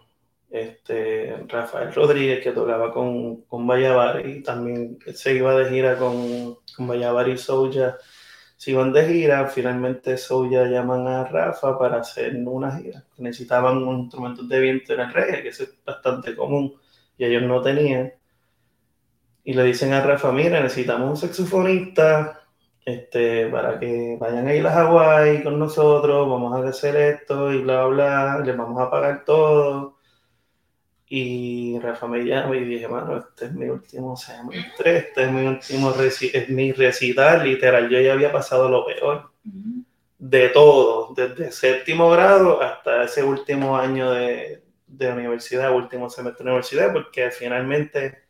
[0.49, 3.67] este, Rafael Rodríguez, que tocaba con, con
[4.25, 7.97] y también se iba de gira con, con y Souya,
[8.57, 13.03] se iban de gira, finalmente Souya llaman a Rafa para hacer una gira.
[13.17, 16.79] Necesitaban un instrumento de viento en el reggae, que es bastante común,
[17.17, 18.13] y ellos no tenían.
[19.43, 22.41] Y le dicen a Rafa, mira, necesitamos un saxofonista
[22.85, 27.61] este, para que vayan a ir a Hawái con nosotros, vamos a hacer esto y
[27.61, 29.97] bla, bla, les vamos a pagar todo
[31.13, 35.45] y Rafa me llama y dije, mano, este es mi último semestre, este es mi
[35.45, 39.29] último es mi recital, literal, yo ya había pasado lo peor
[40.17, 46.51] de todo, desde séptimo grado hasta ese último año de, de universidad, último semestre de
[46.51, 48.23] universidad, porque finalmente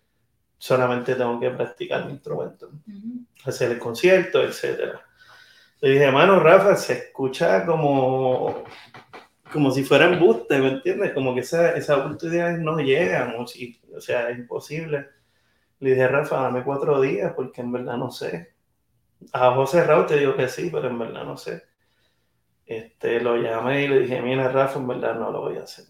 [0.57, 2.69] solamente tengo que practicar mi instrumento,
[3.45, 4.95] hacer el concierto, etc.
[5.81, 8.63] Le dije, mano, Rafa, se escucha como
[9.51, 11.13] como si fuera embuste, ¿me entiendes?
[11.13, 15.07] Como que esa, esas oportunidades no llegan, o, o sea, es imposible.
[15.79, 18.53] Le dije, Rafa, dame cuatro días porque en verdad no sé.
[19.33, 21.63] A José cerrado te digo que sí, pero en verdad no sé.
[22.65, 25.85] Este, lo llamé y le dije, mira, Rafa, en verdad no lo voy a hacer.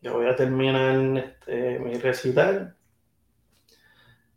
[0.00, 2.76] Yo voy a terminar este, mi recital.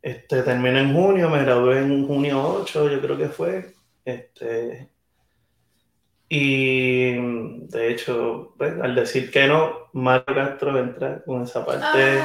[0.02, 3.74] Este, terminé en junio, me gradué en junio 8, yo creo que fue.
[4.04, 4.90] Este,
[6.28, 12.20] y de hecho, pues, al decir que no, Mario Castro entra con esa parte.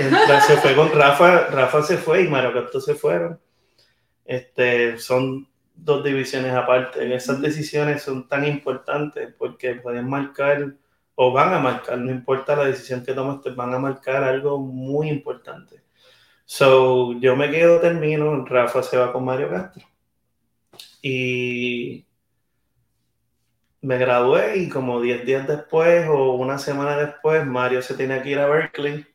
[0.00, 3.38] Entra, se fue con Rafa, Rafa se fue y Mario Castro se fueron.
[4.24, 7.14] Este, son dos divisiones aparte.
[7.14, 10.74] Esas decisiones son tan importantes porque pueden marcar
[11.16, 15.08] o van a marcar, no importa la decisión que tomaste, van a marcar algo muy
[15.08, 15.82] importante.
[16.44, 19.86] So, yo me quedo, termino, Rafa se va con Mario Castro.
[21.00, 22.06] Y
[23.80, 28.30] me gradué y como 10 días después o una semana después, Mario se tenía que
[28.30, 29.06] ir a Berkeley.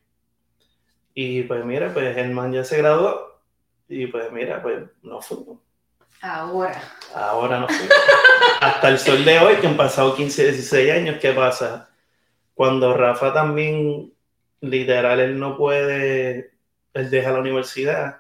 [1.14, 3.42] Y pues mira, pues el man ya se graduó.
[3.88, 5.60] Y pues mira, pues no fuimos.
[6.22, 6.82] Ahora.
[7.14, 7.96] Ahora no fuimos.
[8.62, 11.89] Hasta el sol de hoy, que han pasado 15, 16 años, ¿qué pasa?
[12.60, 14.12] Cuando Rafa también,
[14.60, 16.52] literal, él no puede,
[16.94, 18.18] él deja la universidad.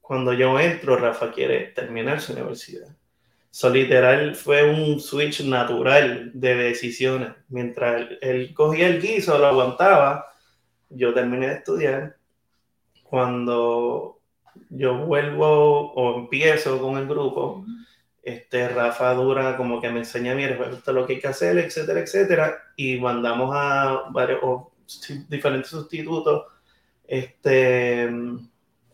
[0.00, 2.88] Cuando yo entro, Rafa quiere terminar su universidad.
[3.50, 7.34] So, literal fue un switch natural de decisiones.
[7.50, 10.32] Mientras él, cogía el guiso, lo aguantaba,
[10.88, 12.16] yo terminé de estudiar.
[13.02, 14.20] Cuando
[14.70, 17.66] yo vuelvo o empiezo con el grupo,
[18.24, 21.58] este, Rafa Dura como que me enseña, mira, esto es lo que hay que hacer,
[21.58, 24.40] etcétera, etcétera, y mandamos a varios
[25.28, 26.46] diferentes sustitutos
[27.06, 28.08] este,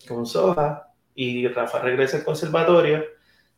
[0.08, 3.04] con Soja, y Rafa regresa al conservatorio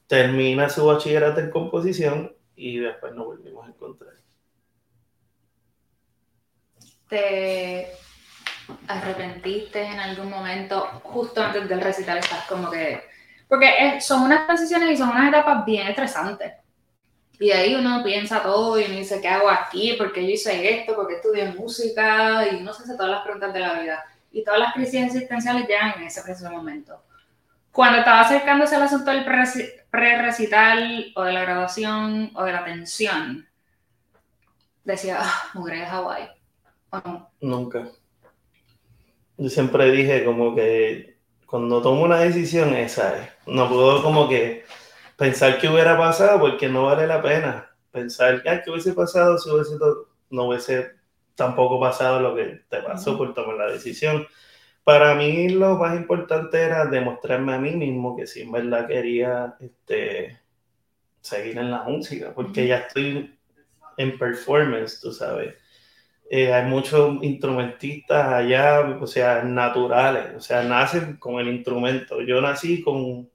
[0.07, 4.15] termina su bachillerato en composición y después nos volvimos a encontrar.
[7.09, 7.93] ¿Te
[8.89, 13.12] arrepentiste en algún momento, justo antes del recital, estás como que...
[13.53, 16.55] Porque son unas transiciones y son unas etapas bien estresantes.
[17.39, 19.93] Y ahí uno piensa todo y uno dice, ¿qué hago aquí?
[19.99, 20.97] ¿Por qué yo hice esto?
[20.97, 22.49] ¿Por qué estudié música?
[22.49, 24.03] Y no sé, todas las preguntas de la vida.
[24.31, 27.03] y todas las crisis existenciales llegan en ese preciso momento.
[27.71, 29.27] Cuando estaba acercándose al asunto del
[29.91, 33.47] pre-recital o de la graduación o de la tensión,
[34.83, 36.29] decía, ah, mujer de Hawái.
[36.89, 37.31] ¿O no?
[37.43, 37.87] Nunca.
[39.37, 43.32] Yo siempre dije como que cuando tomo una decisión, esa es.
[43.47, 44.65] No puedo como que
[45.17, 47.71] pensar que hubiera pasado porque no vale la pena.
[47.91, 49.77] Pensar que hubiese pasado si hubiese
[50.31, 50.93] no hubiese
[51.35, 54.27] tampoco pasado lo que te pasó por tomar la decisión.
[54.85, 59.55] Para mí lo más importante era demostrarme a mí mismo que sí, en verdad quería
[59.61, 60.41] este,
[61.21, 63.39] seguir en la música, porque ya estoy
[63.97, 65.55] en performance, tú sabes.
[66.31, 72.23] Eh, hay muchos instrumentistas allá, o sea, naturales, o sea, nacen con el instrumento.
[72.23, 73.31] Yo nací con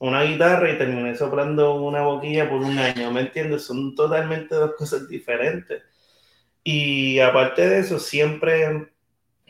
[0.00, 3.64] una guitarra y terminé soplando una boquilla por un año, ¿me entiendes?
[3.64, 5.82] Son totalmente dos cosas diferentes.
[6.64, 8.92] Y aparte de eso, siempre,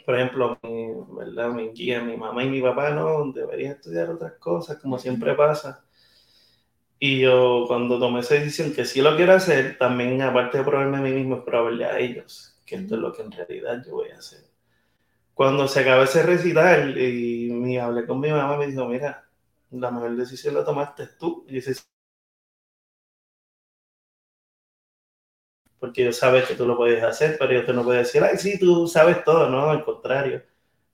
[0.04, 1.50] por ejemplo, mi, ¿verdad?
[1.50, 5.84] mi guía, mi mamá y mi papá, no, deberían estudiar otras cosas, como siempre pasa.
[6.98, 10.98] Y yo cuando tomé esa decisión que sí lo quiero hacer, también aparte de probarme
[10.98, 13.92] a mí mismo, es probarle a ellos, que esto es lo que en realidad yo
[13.94, 14.40] voy a hacer.
[15.34, 19.29] Cuando se acaba ese recital y me hablé con mi mamá, me dijo, mira,
[19.70, 21.44] la mejor decisión la tomaste tú.
[21.48, 21.74] Y dice,
[25.78, 28.36] porque yo sabes que tú lo puedes hacer, pero yo te no puedo decir, ay,
[28.36, 30.42] sí, tú sabes todo, no, al contrario.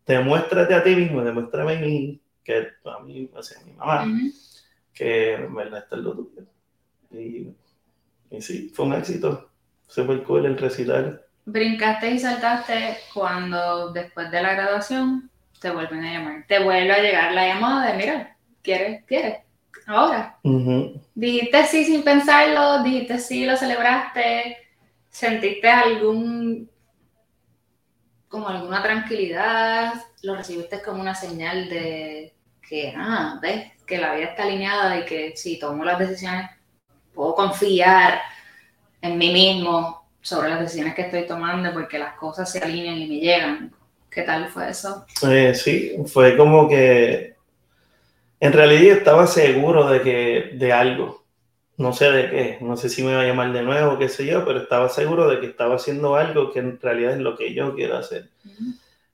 [0.06, 4.16] Demuéstrate a ti mismo, demuéstrame a mí, que a mí, o sea, a mi mamá,
[4.94, 6.42] que en verdad está es lo tuyo.
[7.10, 7.54] Y,
[8.30, 9.50] y sí, fue un éxito,
[9.88, 11.24] súper cool el recital.
[11.44, 16.44] Brincaste y saltaste cuando después de la graduación te vuelven a llamar.
[16.48, 18.35] Te vuelve a llegar la llamada de, mira,
[18.66, 19.04] ¿quieres?
[19.04, 19.38] ¿Quieres?
[19.86, 20.36] Ahora.
[21.14, 24.58] Dijiste sí sin pensarlo, dijiste sí, lo celebraste
[25.08, 26.68] ¿Sentiste algún,
[28.28, 29.94] como alguna tranquilidad?
[30.20, 32.34] ¿Lo recibiste como una señal de
[32.68, 36.50] que, ah, ves, que la vida está alineada y que si tomo las decisiones,
[37.14, 38.20] puedo confiar
[39.00, 43.06] en mí mismo sobre las decisiones que estoy tomando porque las cosas se alinean y
[43.06, 43.72] me llegan?
[44.10, 45.06] ¿Qué tal fue eso?
[45.22, 47.35] Eh, sí, fue como que
[48.40, 51.26] en realidad estaba seguro de que de algo
[51.76, 54.24] no sé de qué, no sé si me va a llamar de nuevo, qué sé
[54.26, 57.52] yo, pero estaba seguro de que estaba haciendo algo que en realidad es lo que
[57.52, 58.30] yo quiero hacer.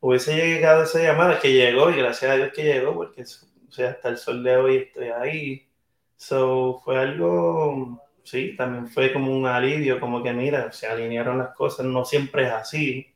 [0.01, 3.91] Hubiese llegado esa llamada que llegó y gracias a Dios que llegó, porque o sea,
[3.91, 5.69] hasta el sol de hoy estoy ahí.
[6.17, 11.55] So, fue algo, sí, también fue como un alivio, como que mira, se alinearon las
[11.55, 13.12] cosas, no siempre es así,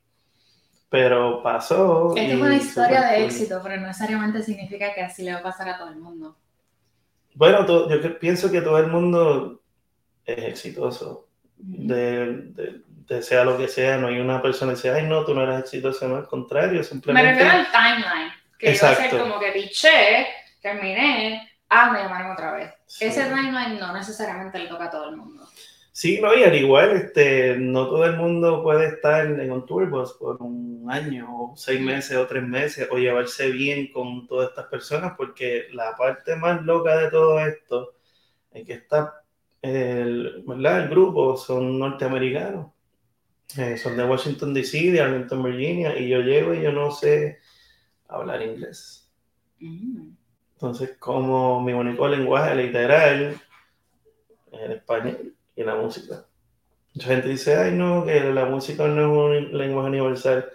[0.89, 2.15] pero pasó.
[2.17, 5.43] Esta es una historia de éxito, pero no necesariamente significa que así le va a
[5.43, 6.37] pasar a todo el mundo.
[7.35, 9.63] Bueno, yo pienso que todo el mundo
[10.25, 11.29] es exitoso.
[11.59, 15.35] De, de, sea lo que sea, no hay una persona que dice, ay, no, tú
[15.35, 17.31] no eres exitoso, no, al contrario, simplemente.
[17.31, 19.01] Me refiero al timeline, que Exacto.
[19.01, 20.27] iba a ser como que piché,
[20.61, 22.73] terminé, ah, me llamaron otra vez.
[23.01, 25.46] Ese timeline no necesariamente le toca a todo el mundo.
[25.99, 29.89] Sí, no, y al igual, este, no todo el mundo puede estar en un tour
[29.89, 34.51] bus por un año, o seis meses, o tres meses, o llevarse bien con todas
[34.51, 37.95] estas personas, porque la parte más loca de todo esto
[38.51, 39.25] es que está,
[39.63, 40.83] el, ¿verdad?
[40.83, 42.73] El grupo son norteamericanos,
[43.57, 47.39] eh, son de Washington DC, de Arlington, Virginia, y yo llego y yo no sé
[48.07, 49.11] hablar inglés.
[49.61, 50.11] Mm.
[50.57, 53.41] Entonces, como mi único lenguaje literal
[54.53, 56.27] es el español y la música.
[56.95, 60.51] Mucha gente dice, ay no, que la música no es un lenguaje universal.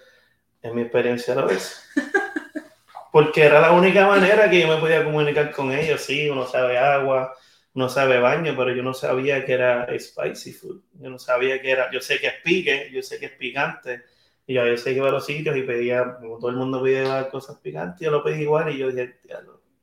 [0.61, 1.89] En mi experiencia lo es.
[3.11, 6.01] Porque era la única manera que yo me podía comunicar con ellos.
[6.01, 7.33] Sí, uno sabe agua,
[7.73, 10.81] uno sabe baño, pero yo no sabía que era spicy food.
[10.93, 14.03] Yo no sabía que era, yo sé que es pique, yo sé que es picante.
[14.47, 16.81] Y yo, yo sé que iba a los sitios y pedía, como todo el mundo
[16.81, 19.19] pide cosas picantes, yo lo pedí igual y yo dije,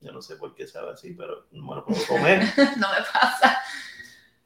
[0.01, 2.41] yo no sé por qué sabe así, pero no me lo puedo comer.
[2.57, 3.59] no me pasa.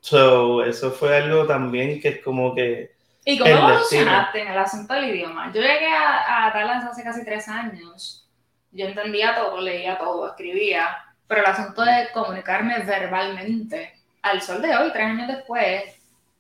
[0.03, 2.93] So, eso fue algo también que es como que...
[3.25, 5.53] ¿Y cómo evolucionaste en el asunto del idioma?
[5.55, 8.29] Yo llegué a, a Dallas hace casi tres años.
[8.73, 10.88] Yo entendía todo, leía todo, escribía,
[11.29, 13.92] pero el asunto de comunicarme verbalmente,
[14.23, 15.85] al sol de hoy, tres años después,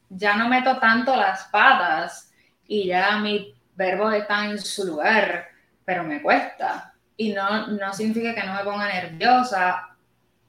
[0.08, 2.32] ya no meto tanto las patas
[2.66, 5.46] y ya mi verbo está en su lugar,
[5.84, 6.92] pero me cuesta.
[7.16, 9.88] Y no, no significa que no me ponga nerviosa.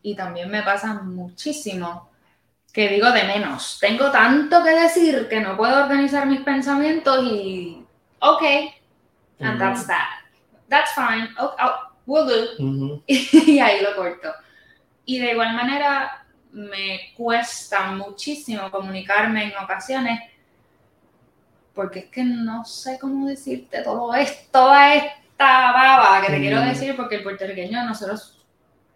[0.01, 2.09] Y también me pasa muchísimo
[2.74, 3.78] que digo de menos.
[3.80, 7.86] Tengo tanto que decir que no puedo organizar mis pensamientos y,
[8.19, 8.41] ok,
[9.39, 10.07] and that's that.
[10.69, 11.53] That's fine, oh,
[12.07, 13.03] we'll do.
[13.07, 14.34] y ahí lo corto.
[15.05, 20.19] Y de igual manera me cuesta muchísimo comunicarme en ocasiones
[21.74, 26.65] porque es que no sé cómo decirte todo esto, toda baba que te quiero Mm.
[26.69, 28.43] decir porque el puertorriqueño nosotros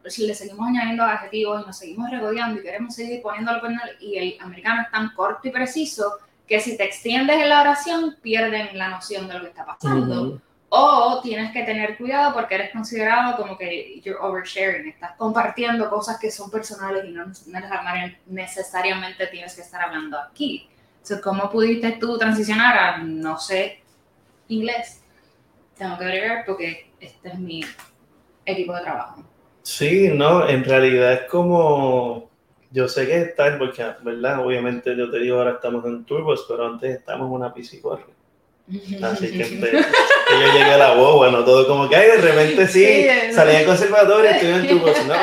[0.09, 4.17] si le seguimos añadiendo adjetivos y nos seguimos regodeando y queremos seguir poniéndolo el- y
[4.17, 8.77] el americano es tan corto y preciso que si te extiendes en la oración pierden
[8.77, 10.41] la noción de lo que está pasando Ujú.
[10.69, 16.17] o tienes que tener cuidado porque eres considerado como que you're oversharing, estás compartiendo cosas
[16.19, 20.69] que son personales y no necesariamente- necesariamente tienes que estar hablando aquí.
[20.93, 23.81] Entonces, ¿cómo pudiste tú transicionar a no sé
[24.47, 25.01] inglés?
[25.77, 27.61] Tengo que agregar porque este es mi
[28.45, 29.23] equipo de trabajo.
[29.67, 32.29] Sí, no, en realidad es como,
[32.71, 34.39] yo sé que es tal, porque, ¿verdad?
[34.45, 38.05] Obviamente yo te digo, ahora estamos en Turbos, pero antes estábamos en una piscicorre.
[39.03, 42.17] Así que, empe- que yo llegué a la voz, bueno, todo como que, ay, de
[42.21, 45.15] repente sí, Sí, salí del conservatorio, estuve en Turbos, no.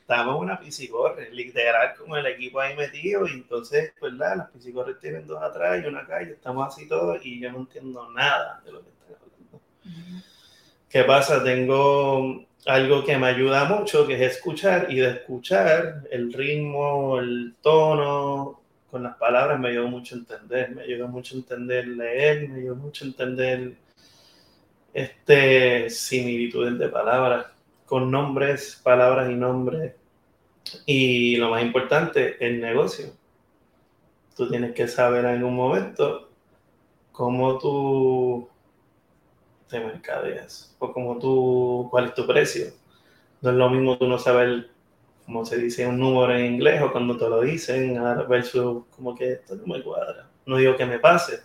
[0.00, 4.38] Estábamos en una piscicorre, literal, como el equipo ahí metido, y entonces, ¿verdad?
[4.38, 8.10] Las piscicorres tienen dos atrás y una y estamos así todos, y yo no entiendo
[8.10, 9.60] nada de lo que están hablando.
[10.90, 11.44] ¿Qué pasa?
[11.44, 17.54] Tengo algo que me ayuda mucho, que es escuchar, y de escuchar el ritmo, el
[17.62, 22.48] tono, con las palabras me ayuda mucho a entender, me ayuda mucho a entender leer,
[22.48, 23.76] me ayuda mucho a entender
[24.94, 27.46] este, similitudes de palabras,
[27.86, 29.94] con nombres, palabras y nombres.
[30.86, 33.06] Y lo más importante, el negocio.
[34.36, 36.30] Tú tienes que saber en algún momento
[37.12, 38.48] cómo tú
[39.68, 42.66] te mercadeas o cómo tú, cuál es tu precio.
[43.40, 44.70] No es lo mismo tú no saber
[45.26, 49.32] cómo se dice un número en inglés o cuando te lo dicen versus como que
[49.32, 50.28] esto no me cuadra.
[50.46, 51.40] No digo que me pase,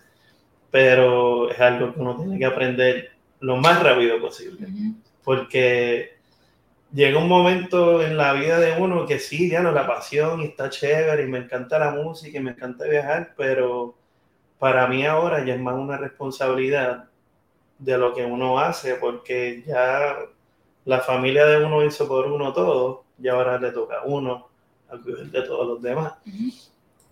[0.71, 3.11] pero es algo que uno tiene que aprender
[3.41, 4.67] lo más rápido posible
[5.23, 6.17] porque
[6.93, 10.45] llega un momento en la vida de uno que sí, ya no, la pasión y
[10.45, 13.95] está chévere y me encanta la música y me encanta viajar, pero
[14.59, 17.05] para mí ahora ya es más una responsabilidad
[17.83, 20.17] de lo que uno hace, porque ya
[20.85, 24.47] la familia de uno hizo por uno todo y ahora le toca a uno
[24.89, 26.13] a cuidar de todos los demás.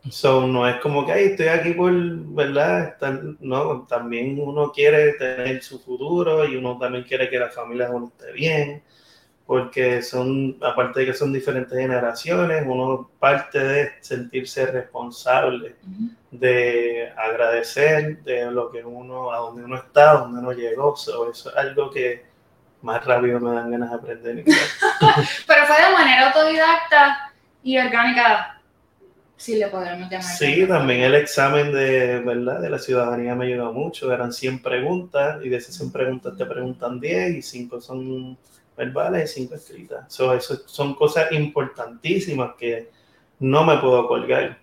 [0.09, 2.89] So, no es como que, ay, estoy aquí por, ¿verdad?
[2.89, 7.87] Estar, no, también uno quiere tener su futuro y uno también quiere que la familia
[7.87, 8.81] de uno esté bien,
[9.51, 15.75] porque son, aparte de que son diferentes generaciones, uno parte de sentirse responsable,
[16.31, 20.95] de agradecer de lo que uno, a donde uno está, a donde uno llegó.
[20.95, 22.23] So, eso es algo que
[22.81, 24.45] más rápido me dan ganas de aprender.
[25.47, 28.61] Pero fue de manera autodidacta y orgánica,
[29.35, 30.23] si le podemos llamar.
[30.23, 32.61] Sí, también el examen de, ¿verdad?
[32.61, 34.13] de la ciudadanía me ayudó mucho.
[34.13, 38.37] Eran 100 preguntas y de esas 100 preguntas te preguntan 10 y 5 son
[38.81, 40.13] verbales y 5 escritas.
[40.13, 42.89] So, eso son cosas importantísimas que
[43.39, 44.57] no me puedo colgar.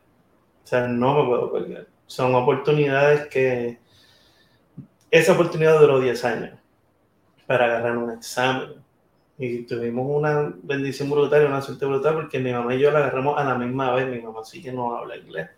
[0.64, 1.86] O sea, no me puedo colgar.
[2.06, 3.78] Son oportunidades que...
[5.10, 6.58] Esa oportunidad duró 10 años
[7.46, 8.74] para agarrar un examen.
[9.38, 13.38] Y tuvimos una bendición brutal una suerte brutal porque mi mamá y yo la agarramos
[13.38, 14.08] a la misma vez.
[14.08, 15.48] Mi mamá sí que no habla inglés.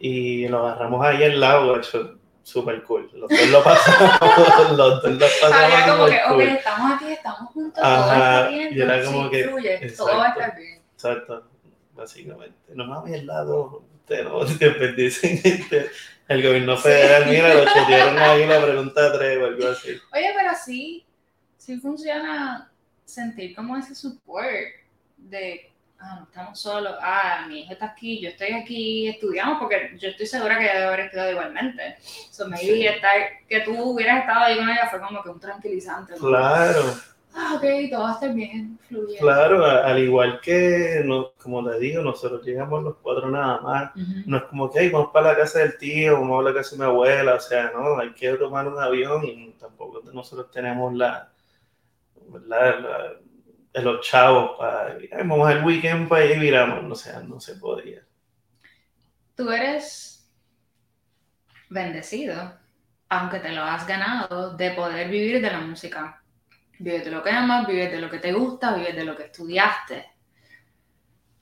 [0.00, 3.10] Y lo agarramos ahí al lado, hecho súper cool.
[3.14, 4.20] Los dos lo pasamos,
[4.76, 6.34] los dos lo pasamos Había como que, cool.
[6.34, 9.44] ok, estamos aquí, estamos juntos, Ajá, todo está bien, y era todo como sí, que-
[9.48, 10.40] fluye, todo va a exacto.
[10.40, 10.82] estar bien.
[10.94, 11.48] Exacto,
[11.94, 12.74] básicamente.
[12.74, 15.90] No mames al lado, usted no, te dicen este,
[16.28, 19.90] el gobierno federal, mira, lo chotearon ahí la pregunta 3 o algo así.
[20.12, 21.04] Oye, pero sí,
[21.56, 22.70] sí funciona
[23.04, 24.48] sentir como ese support
[25.16, 25.71] de,
[26.02, 30.08] ah, no estamos solos, ah, mi hijo está aquí, yo estoy aquí, estudiamos, porque yo
[30.08, 31.96] estoy segura que debe haber estudiado igualmente.
[32.30, 32.86] So, maybe Sí.
[32.86, 33.12] estar,
[33.48, 36.12] que tú hubieras estado ahí con ella fue como que un tranquilizante.
[36.14, 36.18] ¿no?
[36.28, 36.80] Claro,
[37.34, 39.16] Ah, ok, todo va a estar bien, fluye.
[39.18, 43.90] claro, al igual que, no, como te digo, nosotros llegamos los cuatro nada más.
[44.26, 46.72] No es como que "Ay, vamos para la casa del tío, vamos a la casa
[46.76, 50.92] de mi abuela, o sea, no, hay que tomar un avión y tampoco nosotros tenemos
[50.92, 51.30] la,
[52.46, 53.12] la, la-
[53.74, 57.56] los chavos para, "Ay, vamos al weekend para ir y viramos, o sea, no se
[57.56, 58.02] podía.
[59.34, 60.30] Tú eres
[61.70, 62.54] bendecido,
[63.08, 66.22] aunque te lo has ganado, de poder vivir de la música.
[66.78, 69.24] Vives de lo que amas, vives de lo que te gusta, vives de lo que
[69.24, 70.06] estudiaste.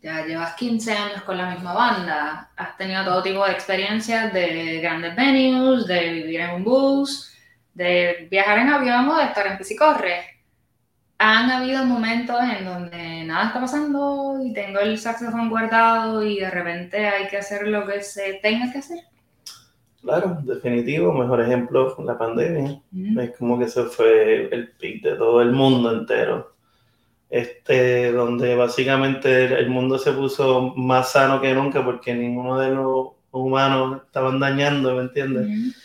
[0.02, 4.80] Ya llevas 15 años con la misma banda, has tenido todo tipo de experiencias de
[4.80, 7.34] grandes venues, de vivir en un bus,
[7.74, 10.29] de viajar en avión o de estar en piscicorre.
[11.22, 16.50] Han habido momentos en donde nada está pasando y tengo el saxofón guardado y de
[16.50, 19.00] repente hay que hacer lo que se tenga que hacer.
[20.00, 22.80] Claro, definitivo, mejor ejemplo, la pandemia.
[23.18, 26.54] Es como que se fue el pic de todo el mundo entero.
[27.28, 33.08] Este, donde básicamente el mundo se puso más sano que nunca porque ninguno de los
[33.30, 35.46] humanos estaban dañando, ¿me entiendes?
[35.46, 35.80] Ujú.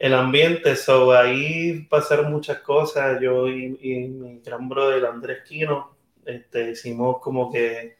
[0.00, 0.74] El ambiente.
[0.76, 3.20] So, ahí pasaron muchas cosas.
[3.20, 7.96] Yo y, y mi gran brother Andrés Quino este, hicimos como que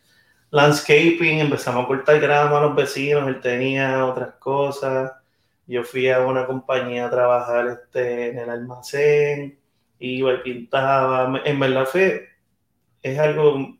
[0.51, 5.13] landscaping, empezamos a cortar grama a los vecinos, él tenía otras cosas.
[5.67, 9.59] Yo fui a una compañía a trabajar este, en el almacén,
[9.99, 11.41] iba y pintaba.
[11.45, 11.89] En verdad
[13.03, 13.79] es algo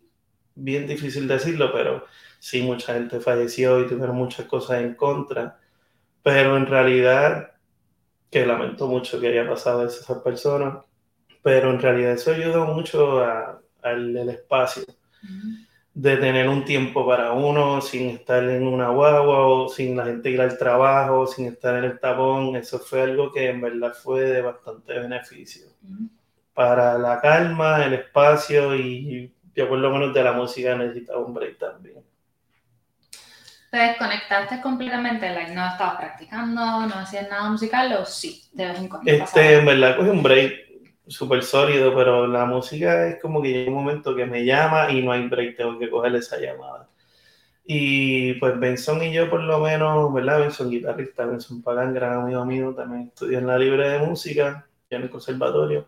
[0.55, 2.05] bien difícil decirlo, pero
[2.39, 5.59] sí, mucha gente falleció y tuvieron muchas cosas en contra.
[6.23, 7.50] Pero en realidad
[8.31, 10.85] que lamento mucho que haya pasado eso a esas personas,
[11.43, 13.25] pero en realidad eso ayuda mucho
[13.83, 14.85] al espacio,
[15.93, 20.31] de tener un tiempo para uno sin estar en una guagua o sin la gente
[20.31, 24.23] ir al trabajo, sin estar en el tapón, eso fue algo que en verdad fue
[24.23, 25.67] de bastante beneficio.
[26.55, 31.35] Para la calma, el espacio y yo por lo menos de la música necesitaba un
[31.35, 32.05] break también.
[33.71, 35.33] ¿Te desconectaste completamente?
[35.33, 36.61] Like, ¿No estabas practicando?
[36.87, 37.93] ¿No hacías nada musical?
[37.93, 38.43] ¿O sí?
[38.53, 39.11] De vez en cuando.
[39.11, 40.53] Este, en verdad, cogí un break
[41.07, 45.03] súper sólido, pero la música es como que llega un momento que me llama y
[45.03, 46.89] no hay break, tengo que coger esa llamada.
[47.65, 50.41] Y pues Benson y yo, por lo menos, ¿verdad?
[50.41, 54.97] Benson, guitarrista, Benson Pagan, gran amigo mío, también estudió en la libre de música, ya
[54.97, 55.87] en el conservatorio.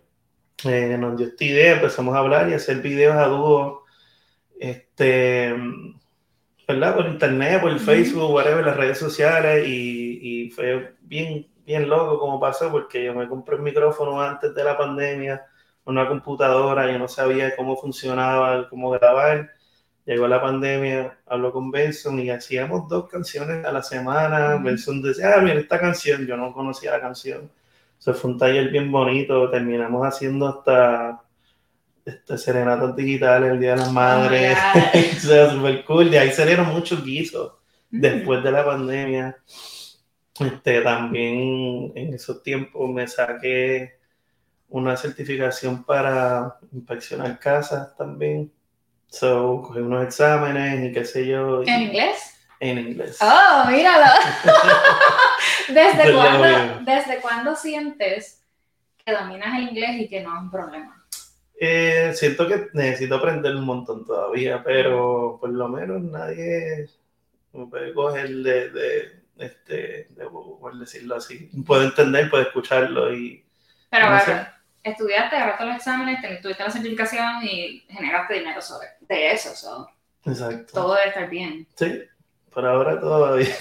[0.64, 3.84] Eh, nos dio esta idea, empezamos a hablar y hacer videos a dúo.
[4.60, 5.56] Este
[6.72, 6.96] ¿verdad?
[6.96, 12.40] Por internet, por Facebook, whatever, las redes sociales y, y, fue bien, bien loco como
[12.40, 15.44] pasó porque yo me compré un micrófono antes de la pandemia,
[15.84, 19.50] una computadora, yo no sabía cómo funcionaba, cómo grabar.
[20.04, 24.56] Llegó la pandemia, habló con Benson y hacíamos dos canciones a la semana.
[24.56, 27.50] Benson decía, ah, mira esta canción, yo no conocía la canción.
[27.98, 31.21] Se fue un taller bien bonito, terminamos haciendo hasta
[32.04, 34.58] este, serenatas digitales, el Día de las oh Madres,
[35.16, 36.10] o sea, súper cool.
[36.10, 37.52] De ahí salieron muchos guisos
[37.90, 38.00] mm.
[38.00, 39.36] después de la pandemia.
[40.38, 43.98] Este, también en esos tiempos me saqué
[44.68, 48.50] una certificación para inspeccionar casas también.
[49.08, 51.62] So, cogí unos exámenes y qué sé yo.
[51.62, 52.32] ¿En inglés?
[52.58, 53.18] En inglés.
[53.20, 54.10] Oh, míralo.
[55.68, 58.42] ¿Desde, cuándo, ¿Desde cuándo sientes
[59.04, 61.01] que dominas el inglés y que no es un problema?
[61.64, 66.88] Eh, siento que necesito aprender un montón todavía, pero por lo menos nadie
[67.52, 71.48] me puede coger de, de, este, de, por decirlo así.
[71.64, 73.46] Puedo entender, puedo escucharlo y...
[73.90, 74.44] Pero no bueno,
[74.82, 79.88] estudiaste, agarraste los exámenes, tuviste la certificación y generaste dinero sobre de eso.
[80.24, 80.72] Exacto.
[80.72, 81.68] Todo debe estar bien.
[81.76, 82.02] Sí,
[82.52, 83.52] por ahora todo va bien.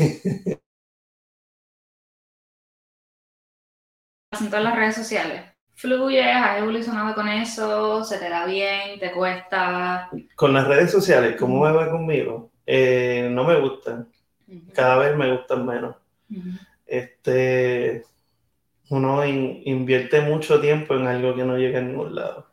[4.39, 5.50] en todas las redes sociales
[5.81, 10.09] fluyes, has evolucionado con eso, se te da bien, te cuesta.
[10.35, 12.51] Con las redes sociales, ¿cómo me va conmigo?
[12.67, 14.07] Eh, no me gustan.
[14.73, 15.95] Cada vez me gustan menos.
[16.85, 18.03] Este,
[18.89, 22.51] uno invierte mucho tiempo en algo que no llega a ningún lado.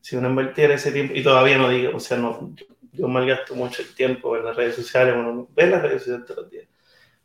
[0.00, 2.54] Si uno invirtiera ese tiempo, y todavía no digo, o sea, no,
[2.92, 6.42] yo, malgasto mucho el tiempo en las redes sociales, uno ve las redes sociales todos
[6.44, 6.66] los días.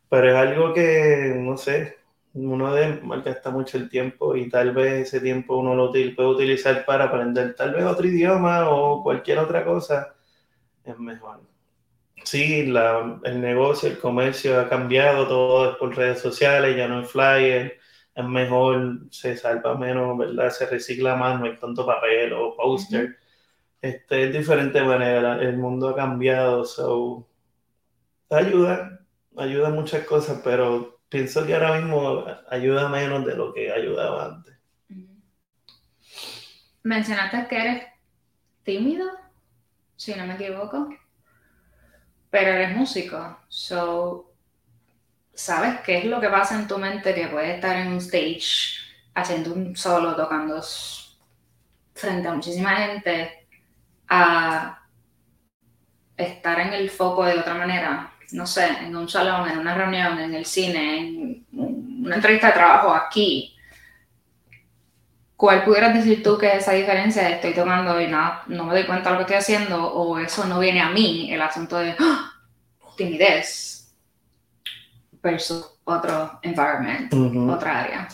[0.08, 1.98] Pero es algo que, no sé,
[2.34, 6.84] uno de malgasta mucho el tiempo y tal vez ese tiempo uno lo puede utilizar
[6.84, 10.14] para aprender tal vez otro idioma o cualquier otra cosa,
[10.84, 11.42] es mejor.
[12.24, 16.98] Sí, la, el negocio, el comercio ha cambiado, todo es por redes sociales, ya no
[17.00, 17.78] hay flyer,
[18.14, 20.50] es mejor, se salva menos, ¿verdad?
[20.50, 23.18] Se recicla más, no hay tanto papel o póster.
[23.82, 27.28] este, es diferente manera, el mundo ha cambiado, so,
[28.30, 29.00] ayuda,
[29.36, 34.52] ayuda muchas cosas, pero pienso que ahora mismo ayuda menos de lo que ayudaba antes.
[36.82, 37.82] Mencionaste que eres
[38.64, 39.08] tímido,
[39.94, 40.88] si no me equivoco,
[42.30, 44.32] pero eres músico, so
[45.32, 48.80] sabes qué es lo que pasa en tu mente que puedes estar en un stage
[49.14, 50.60] haciendo un solo, tocando
[51.94, 53.46] frente a muchísima gente,
[54.08, 54.82] a
[56.16, 60.18] estar en el foco de otra manera no sé, en un salón, en una reunión,
[60.18, 61.46] en el cine, en
[62.04, 63.56] una entrevista de trabajo aquí,
[65.36, 69.10] ¿cuál pudieras decir tú que esa diferencia estoy tomando y nada, no me doy cuenta
[69.10, 72.32] de lo que estoy haciendo o eso no viene a mí, el asunto de ¡ah!
[72.96, 73.94] timidez
[75.22, 77.14] versus otro environment,
[77.50, 78.08] otra área?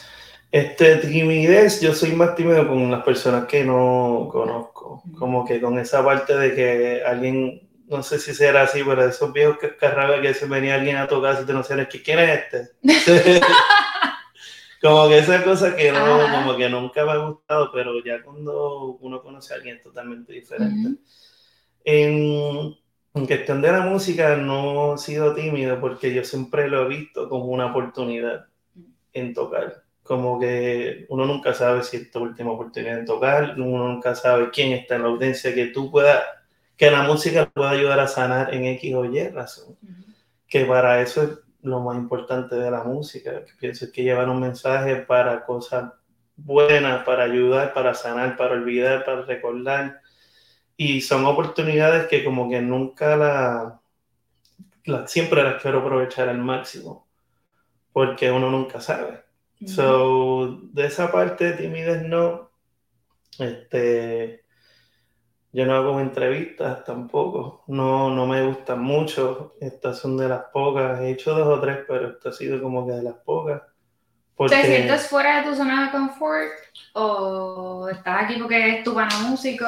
[0.52, 5.78] Este, timidez, yo soy más tímido con las personas que no conozco, como que con
[5.78, 10.34] esa parte de que alguien no sé si será así, pero esos viejos que que
[10.34, 12.70] se venía alguien a tocar si te no sabes quién es este.
[14.80, 18.96] como que esa cosa que no, como que nunca me ha gustado, pero ya cuando
[19.00, 21.00] uno conoce a alguien es totalmente diferente.
[21.84, 22.74] en,
[23.14, 27.28] en, cuestión de la música no he sido tímido porque yo siempre lo he visto
[27.28, 28.46] como una oportunidad
[29.12, 33.86] en tocar como que uno nunca sabe si es tu última oportunidad de tocar, uno
[33.86, 36.24] nunca sabe quién está en la audiencia, que tú puedas,
[36.80, 39.76] que la música pueda ayudar a sanar en X o Y razón.
[40.48, 44.40] Que para eso es lo más importante de la música, que pienso que llevar un
[44.40, 45.92] mensaje para cosas
[46.36, 50.00] buenas, para ayudar, para sanar, para olvidar, para recordar.
[50.74, 53.82] Y son oportunidades que como que nunca la,
[54.86, 57.06] la siempre las quiero aprovechar al máximo,
[57.92, 59.22] porque uno nunca sabe.
[59.66, 62.50] So, de esa parte, timidez no.
[63.38, 64.39] Este,
[65.52, 67.64] yo no hago entrevistas tampoco.
[67.66, 69.54] No, no me gustan mucho.
[69.60, 71.00] Estas son de las pocas.
[71.00, 73.62] He hecho dos o tres, pero esta ha sido como que de las pocas.
[74.48, 76.48] ¿Te sientes fuera de tu zona de confort?
[76.94, 79.66] ¿O estás aquí porque es tu pana músico?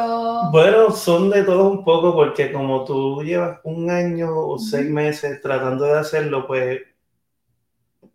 [0.50, 5.42] Bueno, son de todo un poco, porque como tú llevas un año o seis meses
[5.42, 6.80] tratando de hacerlo, pues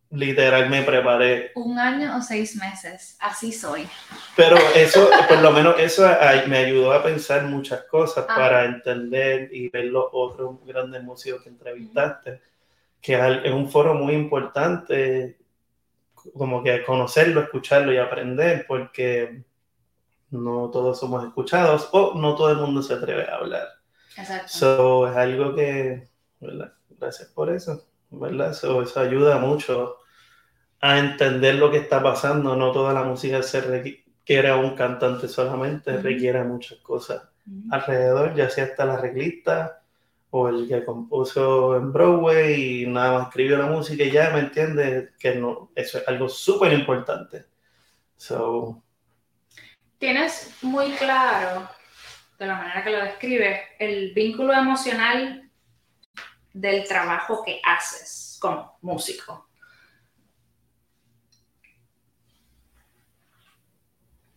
[0.10, 1.52] literal me preparé.
[1.56, 3.88] Un año o seis meses, así soy.
[4.36, 6.08] Pero eso, por lo menos eso
[6.48, 8.36] me ayudó a pensar muchas cosas ah.
[8.36, 12.42] para entender y ver los otros grandes músicos que entrevistaste,
[13.02, 15.38] que es un foro muy importante,
[16.34, 19.44] como que conocerlo, escucharlo y aprender, porque
[20.30, 23.68] no todos somos escuchados o no todo el mundo se atreve a hablar.
[24.18, 24.48] Exacto.
[24.48, 26.08] So, es algo que,
[27.00, 27.87] Gracias por eso.
[28.10, 28.52] ¿Verdad?
[28.52, 29.98] Eso, eso, ayuda mucho
[30.82, 32.56] a entender lo que está pasando.
[32.56, 37.24] No toda la música se requiere a un cantante solamente, requiere muchas cosas
[37.72, 39.82] alrededor, ya sea hasta la arreglista
[40.30, 44.40] o el que compuso en Broadway y nada más escribió la música y ya me
[44.40, 47.46] entiende que no, eso es algo súper importante.
[48.18, 48.84] So,
[49.98, 51.68] Tienes muy claro,
[52.38, 55.47] de la manera que lo describes, el vínculo emocional
[56.60, 59.48] del trabajo que haces como músico.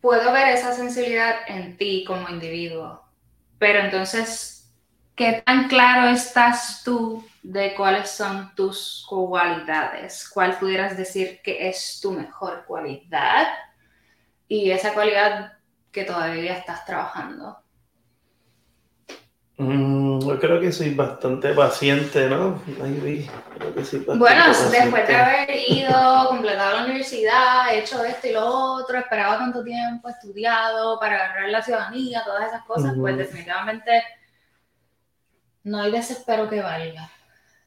[0.00, 3.04] Puedo ver esa sensibilidad en ti como individuo,
[3.58, 4.74] pero entonces,
[5.14, 10.28] ¿qué tan claro estás tú de cuáles son tus cualidades?
[10.28, 13.48] ¿Cuál pudieras decir que es tu mejor cualidad?
[14.48, 15.52] Y esa cualidad
[15.92, 17.58] que todavía estás trabajando.
[19.60, 22.62] Mm, yo creo que soy bastante paciente, ¿no?
[24.16, 29.62] bueno, después de haber ido, completado la universidad, hecho esto y lo otro, esperado tanto
[29.62, 34.02] tiempo, estudiado para agarrar la ciudadanía, todas esas cosas, pues definitivamente
[35.64, 37.10] no hay desespero que valga.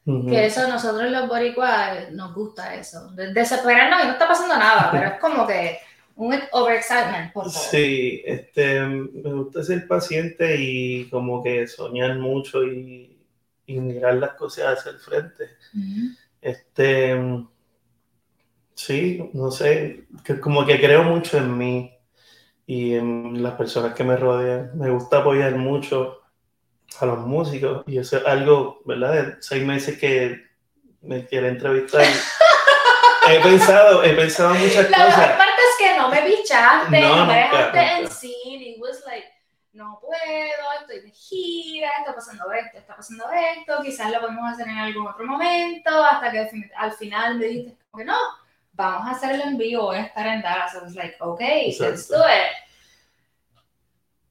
[0.04, 3.12] Que eso nosotros los boricuas nos gusta eso.
[3.12, 5.78] Desesperarnos y no está pasando nada, pero es como que
[6.16, 13.10] un overexcitement por Sí, este, me gusta ser paciente y como que soñar mucho y,
[13.66, 15.44] mirar las cosas hacia el frente.
[16.40, 17.18] Este,
[18.74, 21.94] sí, no sé, que como que creo mucho en mí
[22.66, 24.72] y en las personas que me rodean.
[24.74, 26.20] Me gusta apoyar mucho
[27.00, 29.12] a los músicos y eso es algo, ¿verdad?
[29.14, 30.42] De seis meses que
[31.00, 32.04] me quiere entrevistar.
[33.30, 35.43] he pensado, he pensado muchas cosas que
[36.54, 39.28] bichaste, no, me dejaste en sí, y was like,
[39.72, 44.68] no puedo, estoy de gira, está pasando esto, está pasando esto, quizás lo podemos hacer
[44.68, 48.16] en algún otro momento, hasta que al final me dijiste que no,
[48.72, 50.74] vamos a hacerlo en vivo, voy a estar en Dallas.
[50.74, 51.40] I was like, ok,
[51.80, 52.52] let's do it.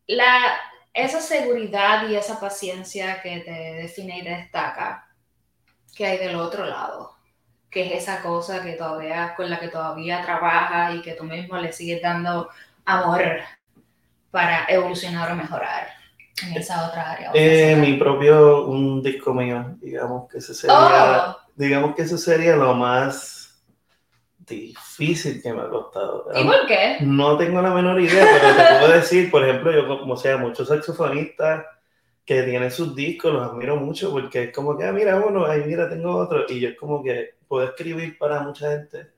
[0.08, 0.58] La,
[0.94, 5.10] esa seguridad y esa paciencia que te define y te destaca,
[5.96, 7.14] que hay del otro lado
[7.74, 11.58] que es esa cosa que todavía, con la que todavía trabajas y que tú mismo
[11.58, 12.50] le sigues dando
[12.86, 13.24] amor
[14.30, 15.88] para evolucionar o mejorar
[16.46, 17.32] en esa otra área?
[17.34, 21.38] Eh, mi propio, un disco mío, digamos que ese sería, oh.
[21.56, 23.64] digamos que eso sería lo más
[24.40, 26.28] difícil que me ha costado.
[26.36, 26.98] ¿Y por qué?
[27.02, 30.68] No tengo la menor idea, pero te puedo decir, por ejemplo, yo como sea, muchos
[30.68, 31.66] saxofonistas
[32.26, 35.64] que tienen sus discos, los admiro mucho porque es como que, ah, mira uno, ahí
[35.66, 39.12] mira, tengo otro, y yo es como que puedo escribir para mucha gente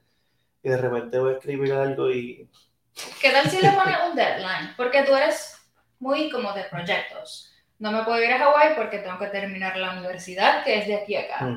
[0.62, 2.50] y de repente voy a escribir algo y...
[3.22, 4.74] ¿Qué tal si le pones un deadline?
[4.76, 5.58] Porque tú eres
[6.00, 7.54] muy como de proyectos.
[7.80, 10.96] No me puedo ir a Hawái porque tengo que terminar la universidad, que es de
[10.96, 11.48] aquí acá.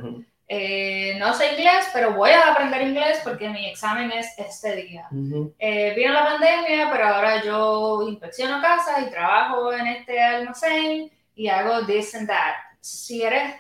[0.47, 5.09] Eh, no sé inglés, pero voy a aprender inglés porque mi examen es este día.
[5.59, 11.49] Eh, vino la pandemia, pero ahora yo inspecciono casas y trabajo en este almacén y
[11.49, 12.55] hago this and that.
[12.81, 13.57] Si eres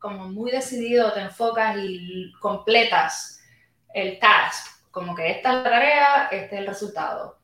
[0.00, 3.40] como muy decidido, te enfocas y completas
[3.94, 7.38] el task, como que esta es la tarea, este es el resultado.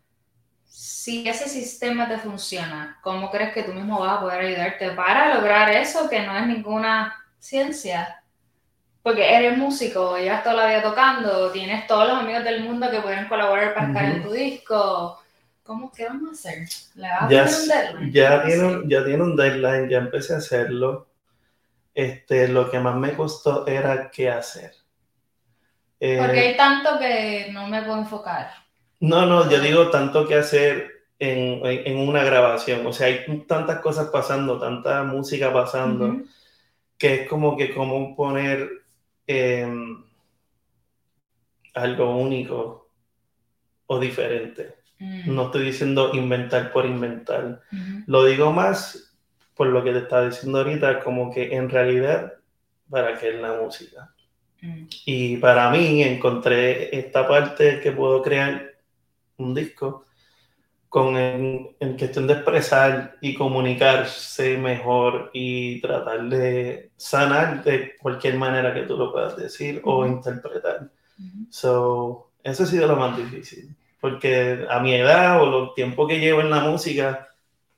[0.67, 5.35] Si ese sistema te funciona, ¿cómo crees que tú mismo vas a poder ayudarte para
[5.37, 8.23] lograr eso que no es ninguna ciencia?
[9.03, 13.01] porque eres músico, llevas toda la vida tocando, tienes todos los amigos del mundo que
[13.01, 15.21] pueden colaborar para estar en tu disco.
[15.63, 16.69] ¿Cómo, ¿Qué vamos a hacer?
[16.97, 18.13] ¿Le vas a Ya, un deadline?
[18.13, 21.09] ya, tiene, un- ya tiene un deadline, ya empecé a hacerlo.
[21.97, 24.73] Este, lo que más me costó era qué hacer.
[25.99, 28.51] Eh, Porque hay tanto que no me puedo enfocar.
[29.01, 32.87] No, no, yo digo tanto que hacer en, en- en una grabación.
[32.87, 36.27] O sea, hay tantas cosas pasando, tanta música pasando, Ujú.
[36.99, 38.69] que es como que como poner
[39.27, 40.05] em,
[41.75, 42.91] algo único
[43.87, 44.77] o diferente.
[44.99, 45.35] Mm.
[45.35, 47.63] No estoy diciendo inventar por inventar.
[47.73, 48.03] Ujú.
[48.07, 49.06] Lo digo más
[49.57, 52.35] por lo que te estaba diciendo ahorita, como que en realidad,
[52.91, 54.15] ¿para qué es la música?
[54.61, 54.85] Mm.
[55.07, 58.75] Y para mí encontré esta parte que puedo crear
[59.39, 60.05] un disco
[60.89, 68.37] con en, en cuestión de expresar y comunicarse mejor y tratar de sanar de cualquier
[68.37, 70.91] manera que tú lo puedas decir o interpretar.
[71.51, 76.21] So, eso ha sido lo más difícil, porque a mi edad o el tiempo que
[76.21, 77.29] llevo en la música,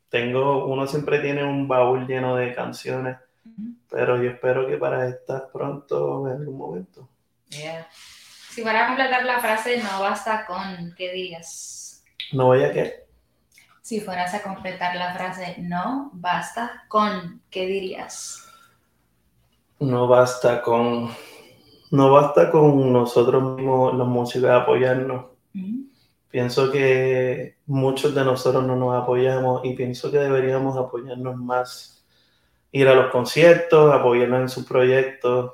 [0.08, 3.18] tengo, uno siempre tiene un baúl lleno de canciones,
[3.90, 7.08] pero yo espero que para estar pronto en algún momento.
[7.48, 7.88] Yeah.
[8.50, 12.04] Si fuera a completar la frase, no basta con, ¿qué dirías?
[12.32, 13.06] No voy a que
[13.82, 18.44] Si fueras a completar la frase, no basta con, ¿qué dirías?
[19.80, 21.10] no basta con
[21.90, 25.26] no basta con nosotros mismos los músicos apoyarnos.
[26.30, 32.04] Pienso que muchos de nosotros no nos apoyamos y pienso que deberíamos apoyarnos más.
[32.70, 35.52] Ir a los conciertos, apoyarnos en sus proyectos.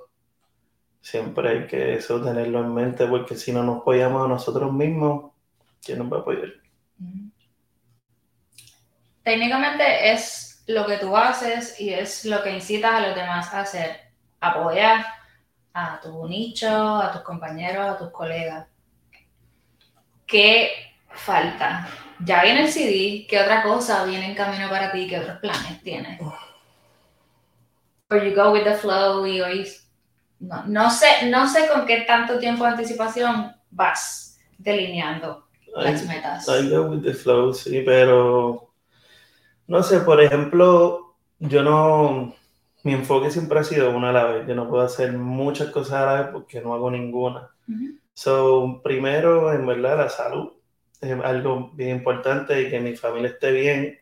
[1.00, 5.32] Siempre hay que eso tenerlo en mente porque si no nos apoyamos a nosotros mismos,
[5.84, 6.52] ¿quién nos va a apoyar?
[9.22, 13.60] Técnicamente es lo que tú haces y es lo que incitas a los demás a
[13.60, 14.00] hacer.
[14.40, 15.04] Apoyar
[15.72, 18.66] a tu nicho, a tus compañeros, a tus colegas.
[20.26, 20.70] ¿Qué
[21.10, 21.88] falta?
[22.24, 25.06] Ya viene el CD, ¿qué otra cosa viene en camino para ti?
[25.08, 26.20] ¿Qué otros planes tienes?
[28.10, 29.66] Or you go with the flow y hoy
[30.40, 36.46] no, no sé, no sé con qué tanto tiempo de anticipación vas delineando las metas.
[36.48, 38.70] I go with the flow, sí, pero
[39.66, 42.34] no sé, por ejemplo, yo no,
[42.82, 44.46] mi enfoque siempre ha sido una a la vez.
[44.46, 47.50] Yo no puedo hacer muchas cosas a la vez porque no hago ninguna.
[47.68, 47.98] Ujú.
[48.14, 50.52] So, primero, en verdad, la salud
[51.00, 53.98] es algo bien importante y que mi familia esté bien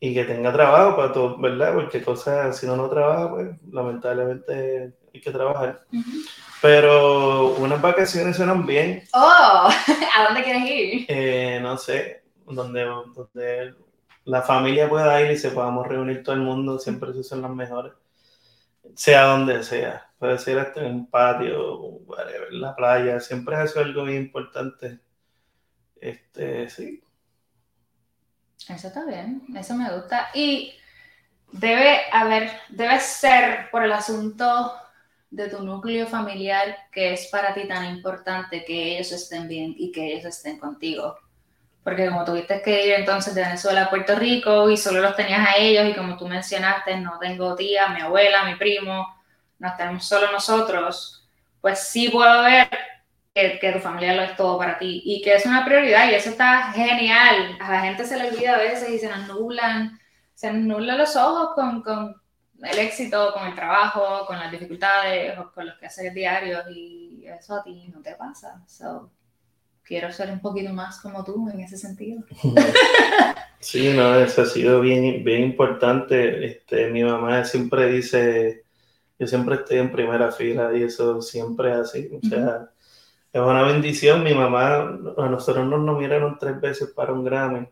[0.00, 1.74] y que tenga trabajo para todo, ¿verdad?
[1.74, 5.80] Porque cosas, si uno no trabaja, pues lamentablemente hay que trabajar.
[6.62, 9.68] Pero unas vacaciones suenan bien, Oh,
[10.16, 11.06] ¿a dónde quieres ir?
[11.08, 13.74] eh, no sé, donde, donde
[14.24, 17.50] la familia pueda ir y se podamos reunir todo el mundo, siempre esos son los
[17.54, 17.92] mejores.
[18.94, 22.02] Sea donde sea, puede ser hasta en un patio,
[22.50, 25.00] en la playa, siempre eso es algo bien importante.
[25.96, 27.02] Este, sí,
[28.68, 30.28] Eso está bien, eso me gusta.
[30.34, 30.74] Y
[31.52, 34.74] debe haber, debe ser por el asunto
[35.30, 39.90] de tu núcleo familiar que es para ti tan importante que ellos estén bien y
[39.90, 41.16] que ellos estén contigo.
[41.82, 45.48] Porque como tuviste que ir entonces de Venezuela a Puerto Rico y solo los tenías
[45.48, 49.19] a ellos y como tú mencionaste, no tengo tía, mi abuela, mi primo,
[49.60, 51.28] nos tenemos solo nosotros,
[51.60, 52.68] pues sí puedo ver
[53.32, 56.14] que, que tu familia lo es todo para ti y que es una prioridad y
[56.14, 57.56] eso está genial.
[57.60, 59.28] A la gente se le olvida a veces y se nos
[60.34, 62.16] se nos los ojos con, con
[62.62, 67.62] el éxito, con el trabajo, con las dificultades, con los quehaceres diarios y eso a
[67.62, 68.62] ti no te pasa.
[68.66, 69.10] So,
[69.82, 72.22] quiero ser un poquito más como tú en ese sentido.
[73.60, 76.46] sí, no, eso ha sido bien, bien importante.
[76.46, 78.64] Este, mi mamá siempre dice,
[79.20, 82.10] yo siempre estoy en primera fila y eso siempre es así.
[82.20, 82.70] O sea,
[83.32, 84.24] es una bendición.
[84.24, 84.78] Mi mamá,
[85.18, 87.68] a nosotros nos nominaron tres veces para un Grammy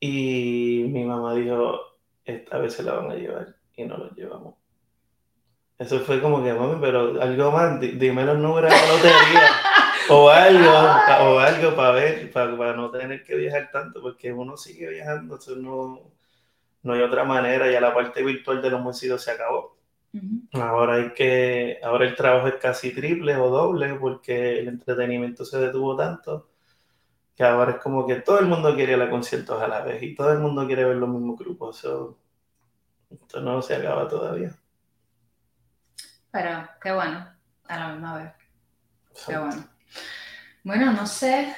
[0.00, 1.78] y mi mamá dijo,
[2.24, 4.54] esta vez se la van a llevar y no lo llevamos.
[5.78, 9.50] Eso fue como que, mami, pero algo más, di- dime los números de la lotería
[10.08, 14.56] o algo, o algo para ver, para, para no tener que viajar tanto, porque uno
[14.56, 16.00] sigue viajando, eso no,
[16.84, 19.76] no hay otra manera, ya la parte virtual de los músicos se acabó.
[20.14, 20.62] Ujú.
[20.62, 25.58] Ahora hay que, ahora el trabajo es casi triple o doble porque el entretenimiento se
[25.58, 26.48] detuvo tanto
[27.36, 30.02] que ahora es como que todo el mundo quiere ir a conciertos a la vez
[30.02, 31.78] y todo el mundo quiere ver los mismos grupos.
[31.78, 32.18] So,
[33.10, 34.54] esto no se acaba todavía.
[36.30, 37.28] Pero qué bueno,
[37.68, 38.32] a la misma vez.
[39.14, 39.68] So, Qué bueno.
[40.62, 41.54] Bueno, no sé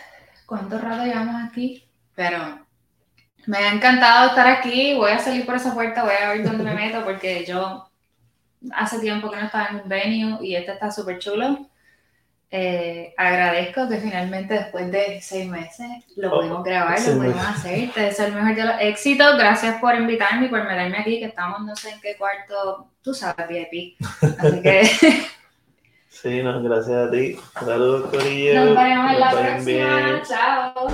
[0.47, 2.67] cuánto rato llevamos aquí, pero
[3.47, 4.95] me ha encantado estar aquí.
[4.97, 7.86] Voy a salir por esa puerta, voy a ver dónde me meto, porque yo
[8.75, 11.69] hace tiempo que no estaba en un venue y este está súper chulo.
[12.49, 17.45] Eh, agradezco que finalmente después de seis meses lo Oh, pudimos grabar, sí, lo pudimos
[17.47, 17.91] hacer.
[17.91, 19.37] Te deseo el mejor de los éxitos.
[19.37, 23.13] Gracias por invitarme y por meterme aquí, que estamos no sé en qué cuarto, tú
[23.13, 23.97] sabes, VIP.
[24.39, 24.83] Así que
[26.09, 27.37] Sí, no, gracias a ti.
[27.61, 28.65] Saludos, Corillo.
[28.65, 29.63] nos veremos en la próxima.
[29.65, 30.23] bien.
[30.27, 30.89] Chao.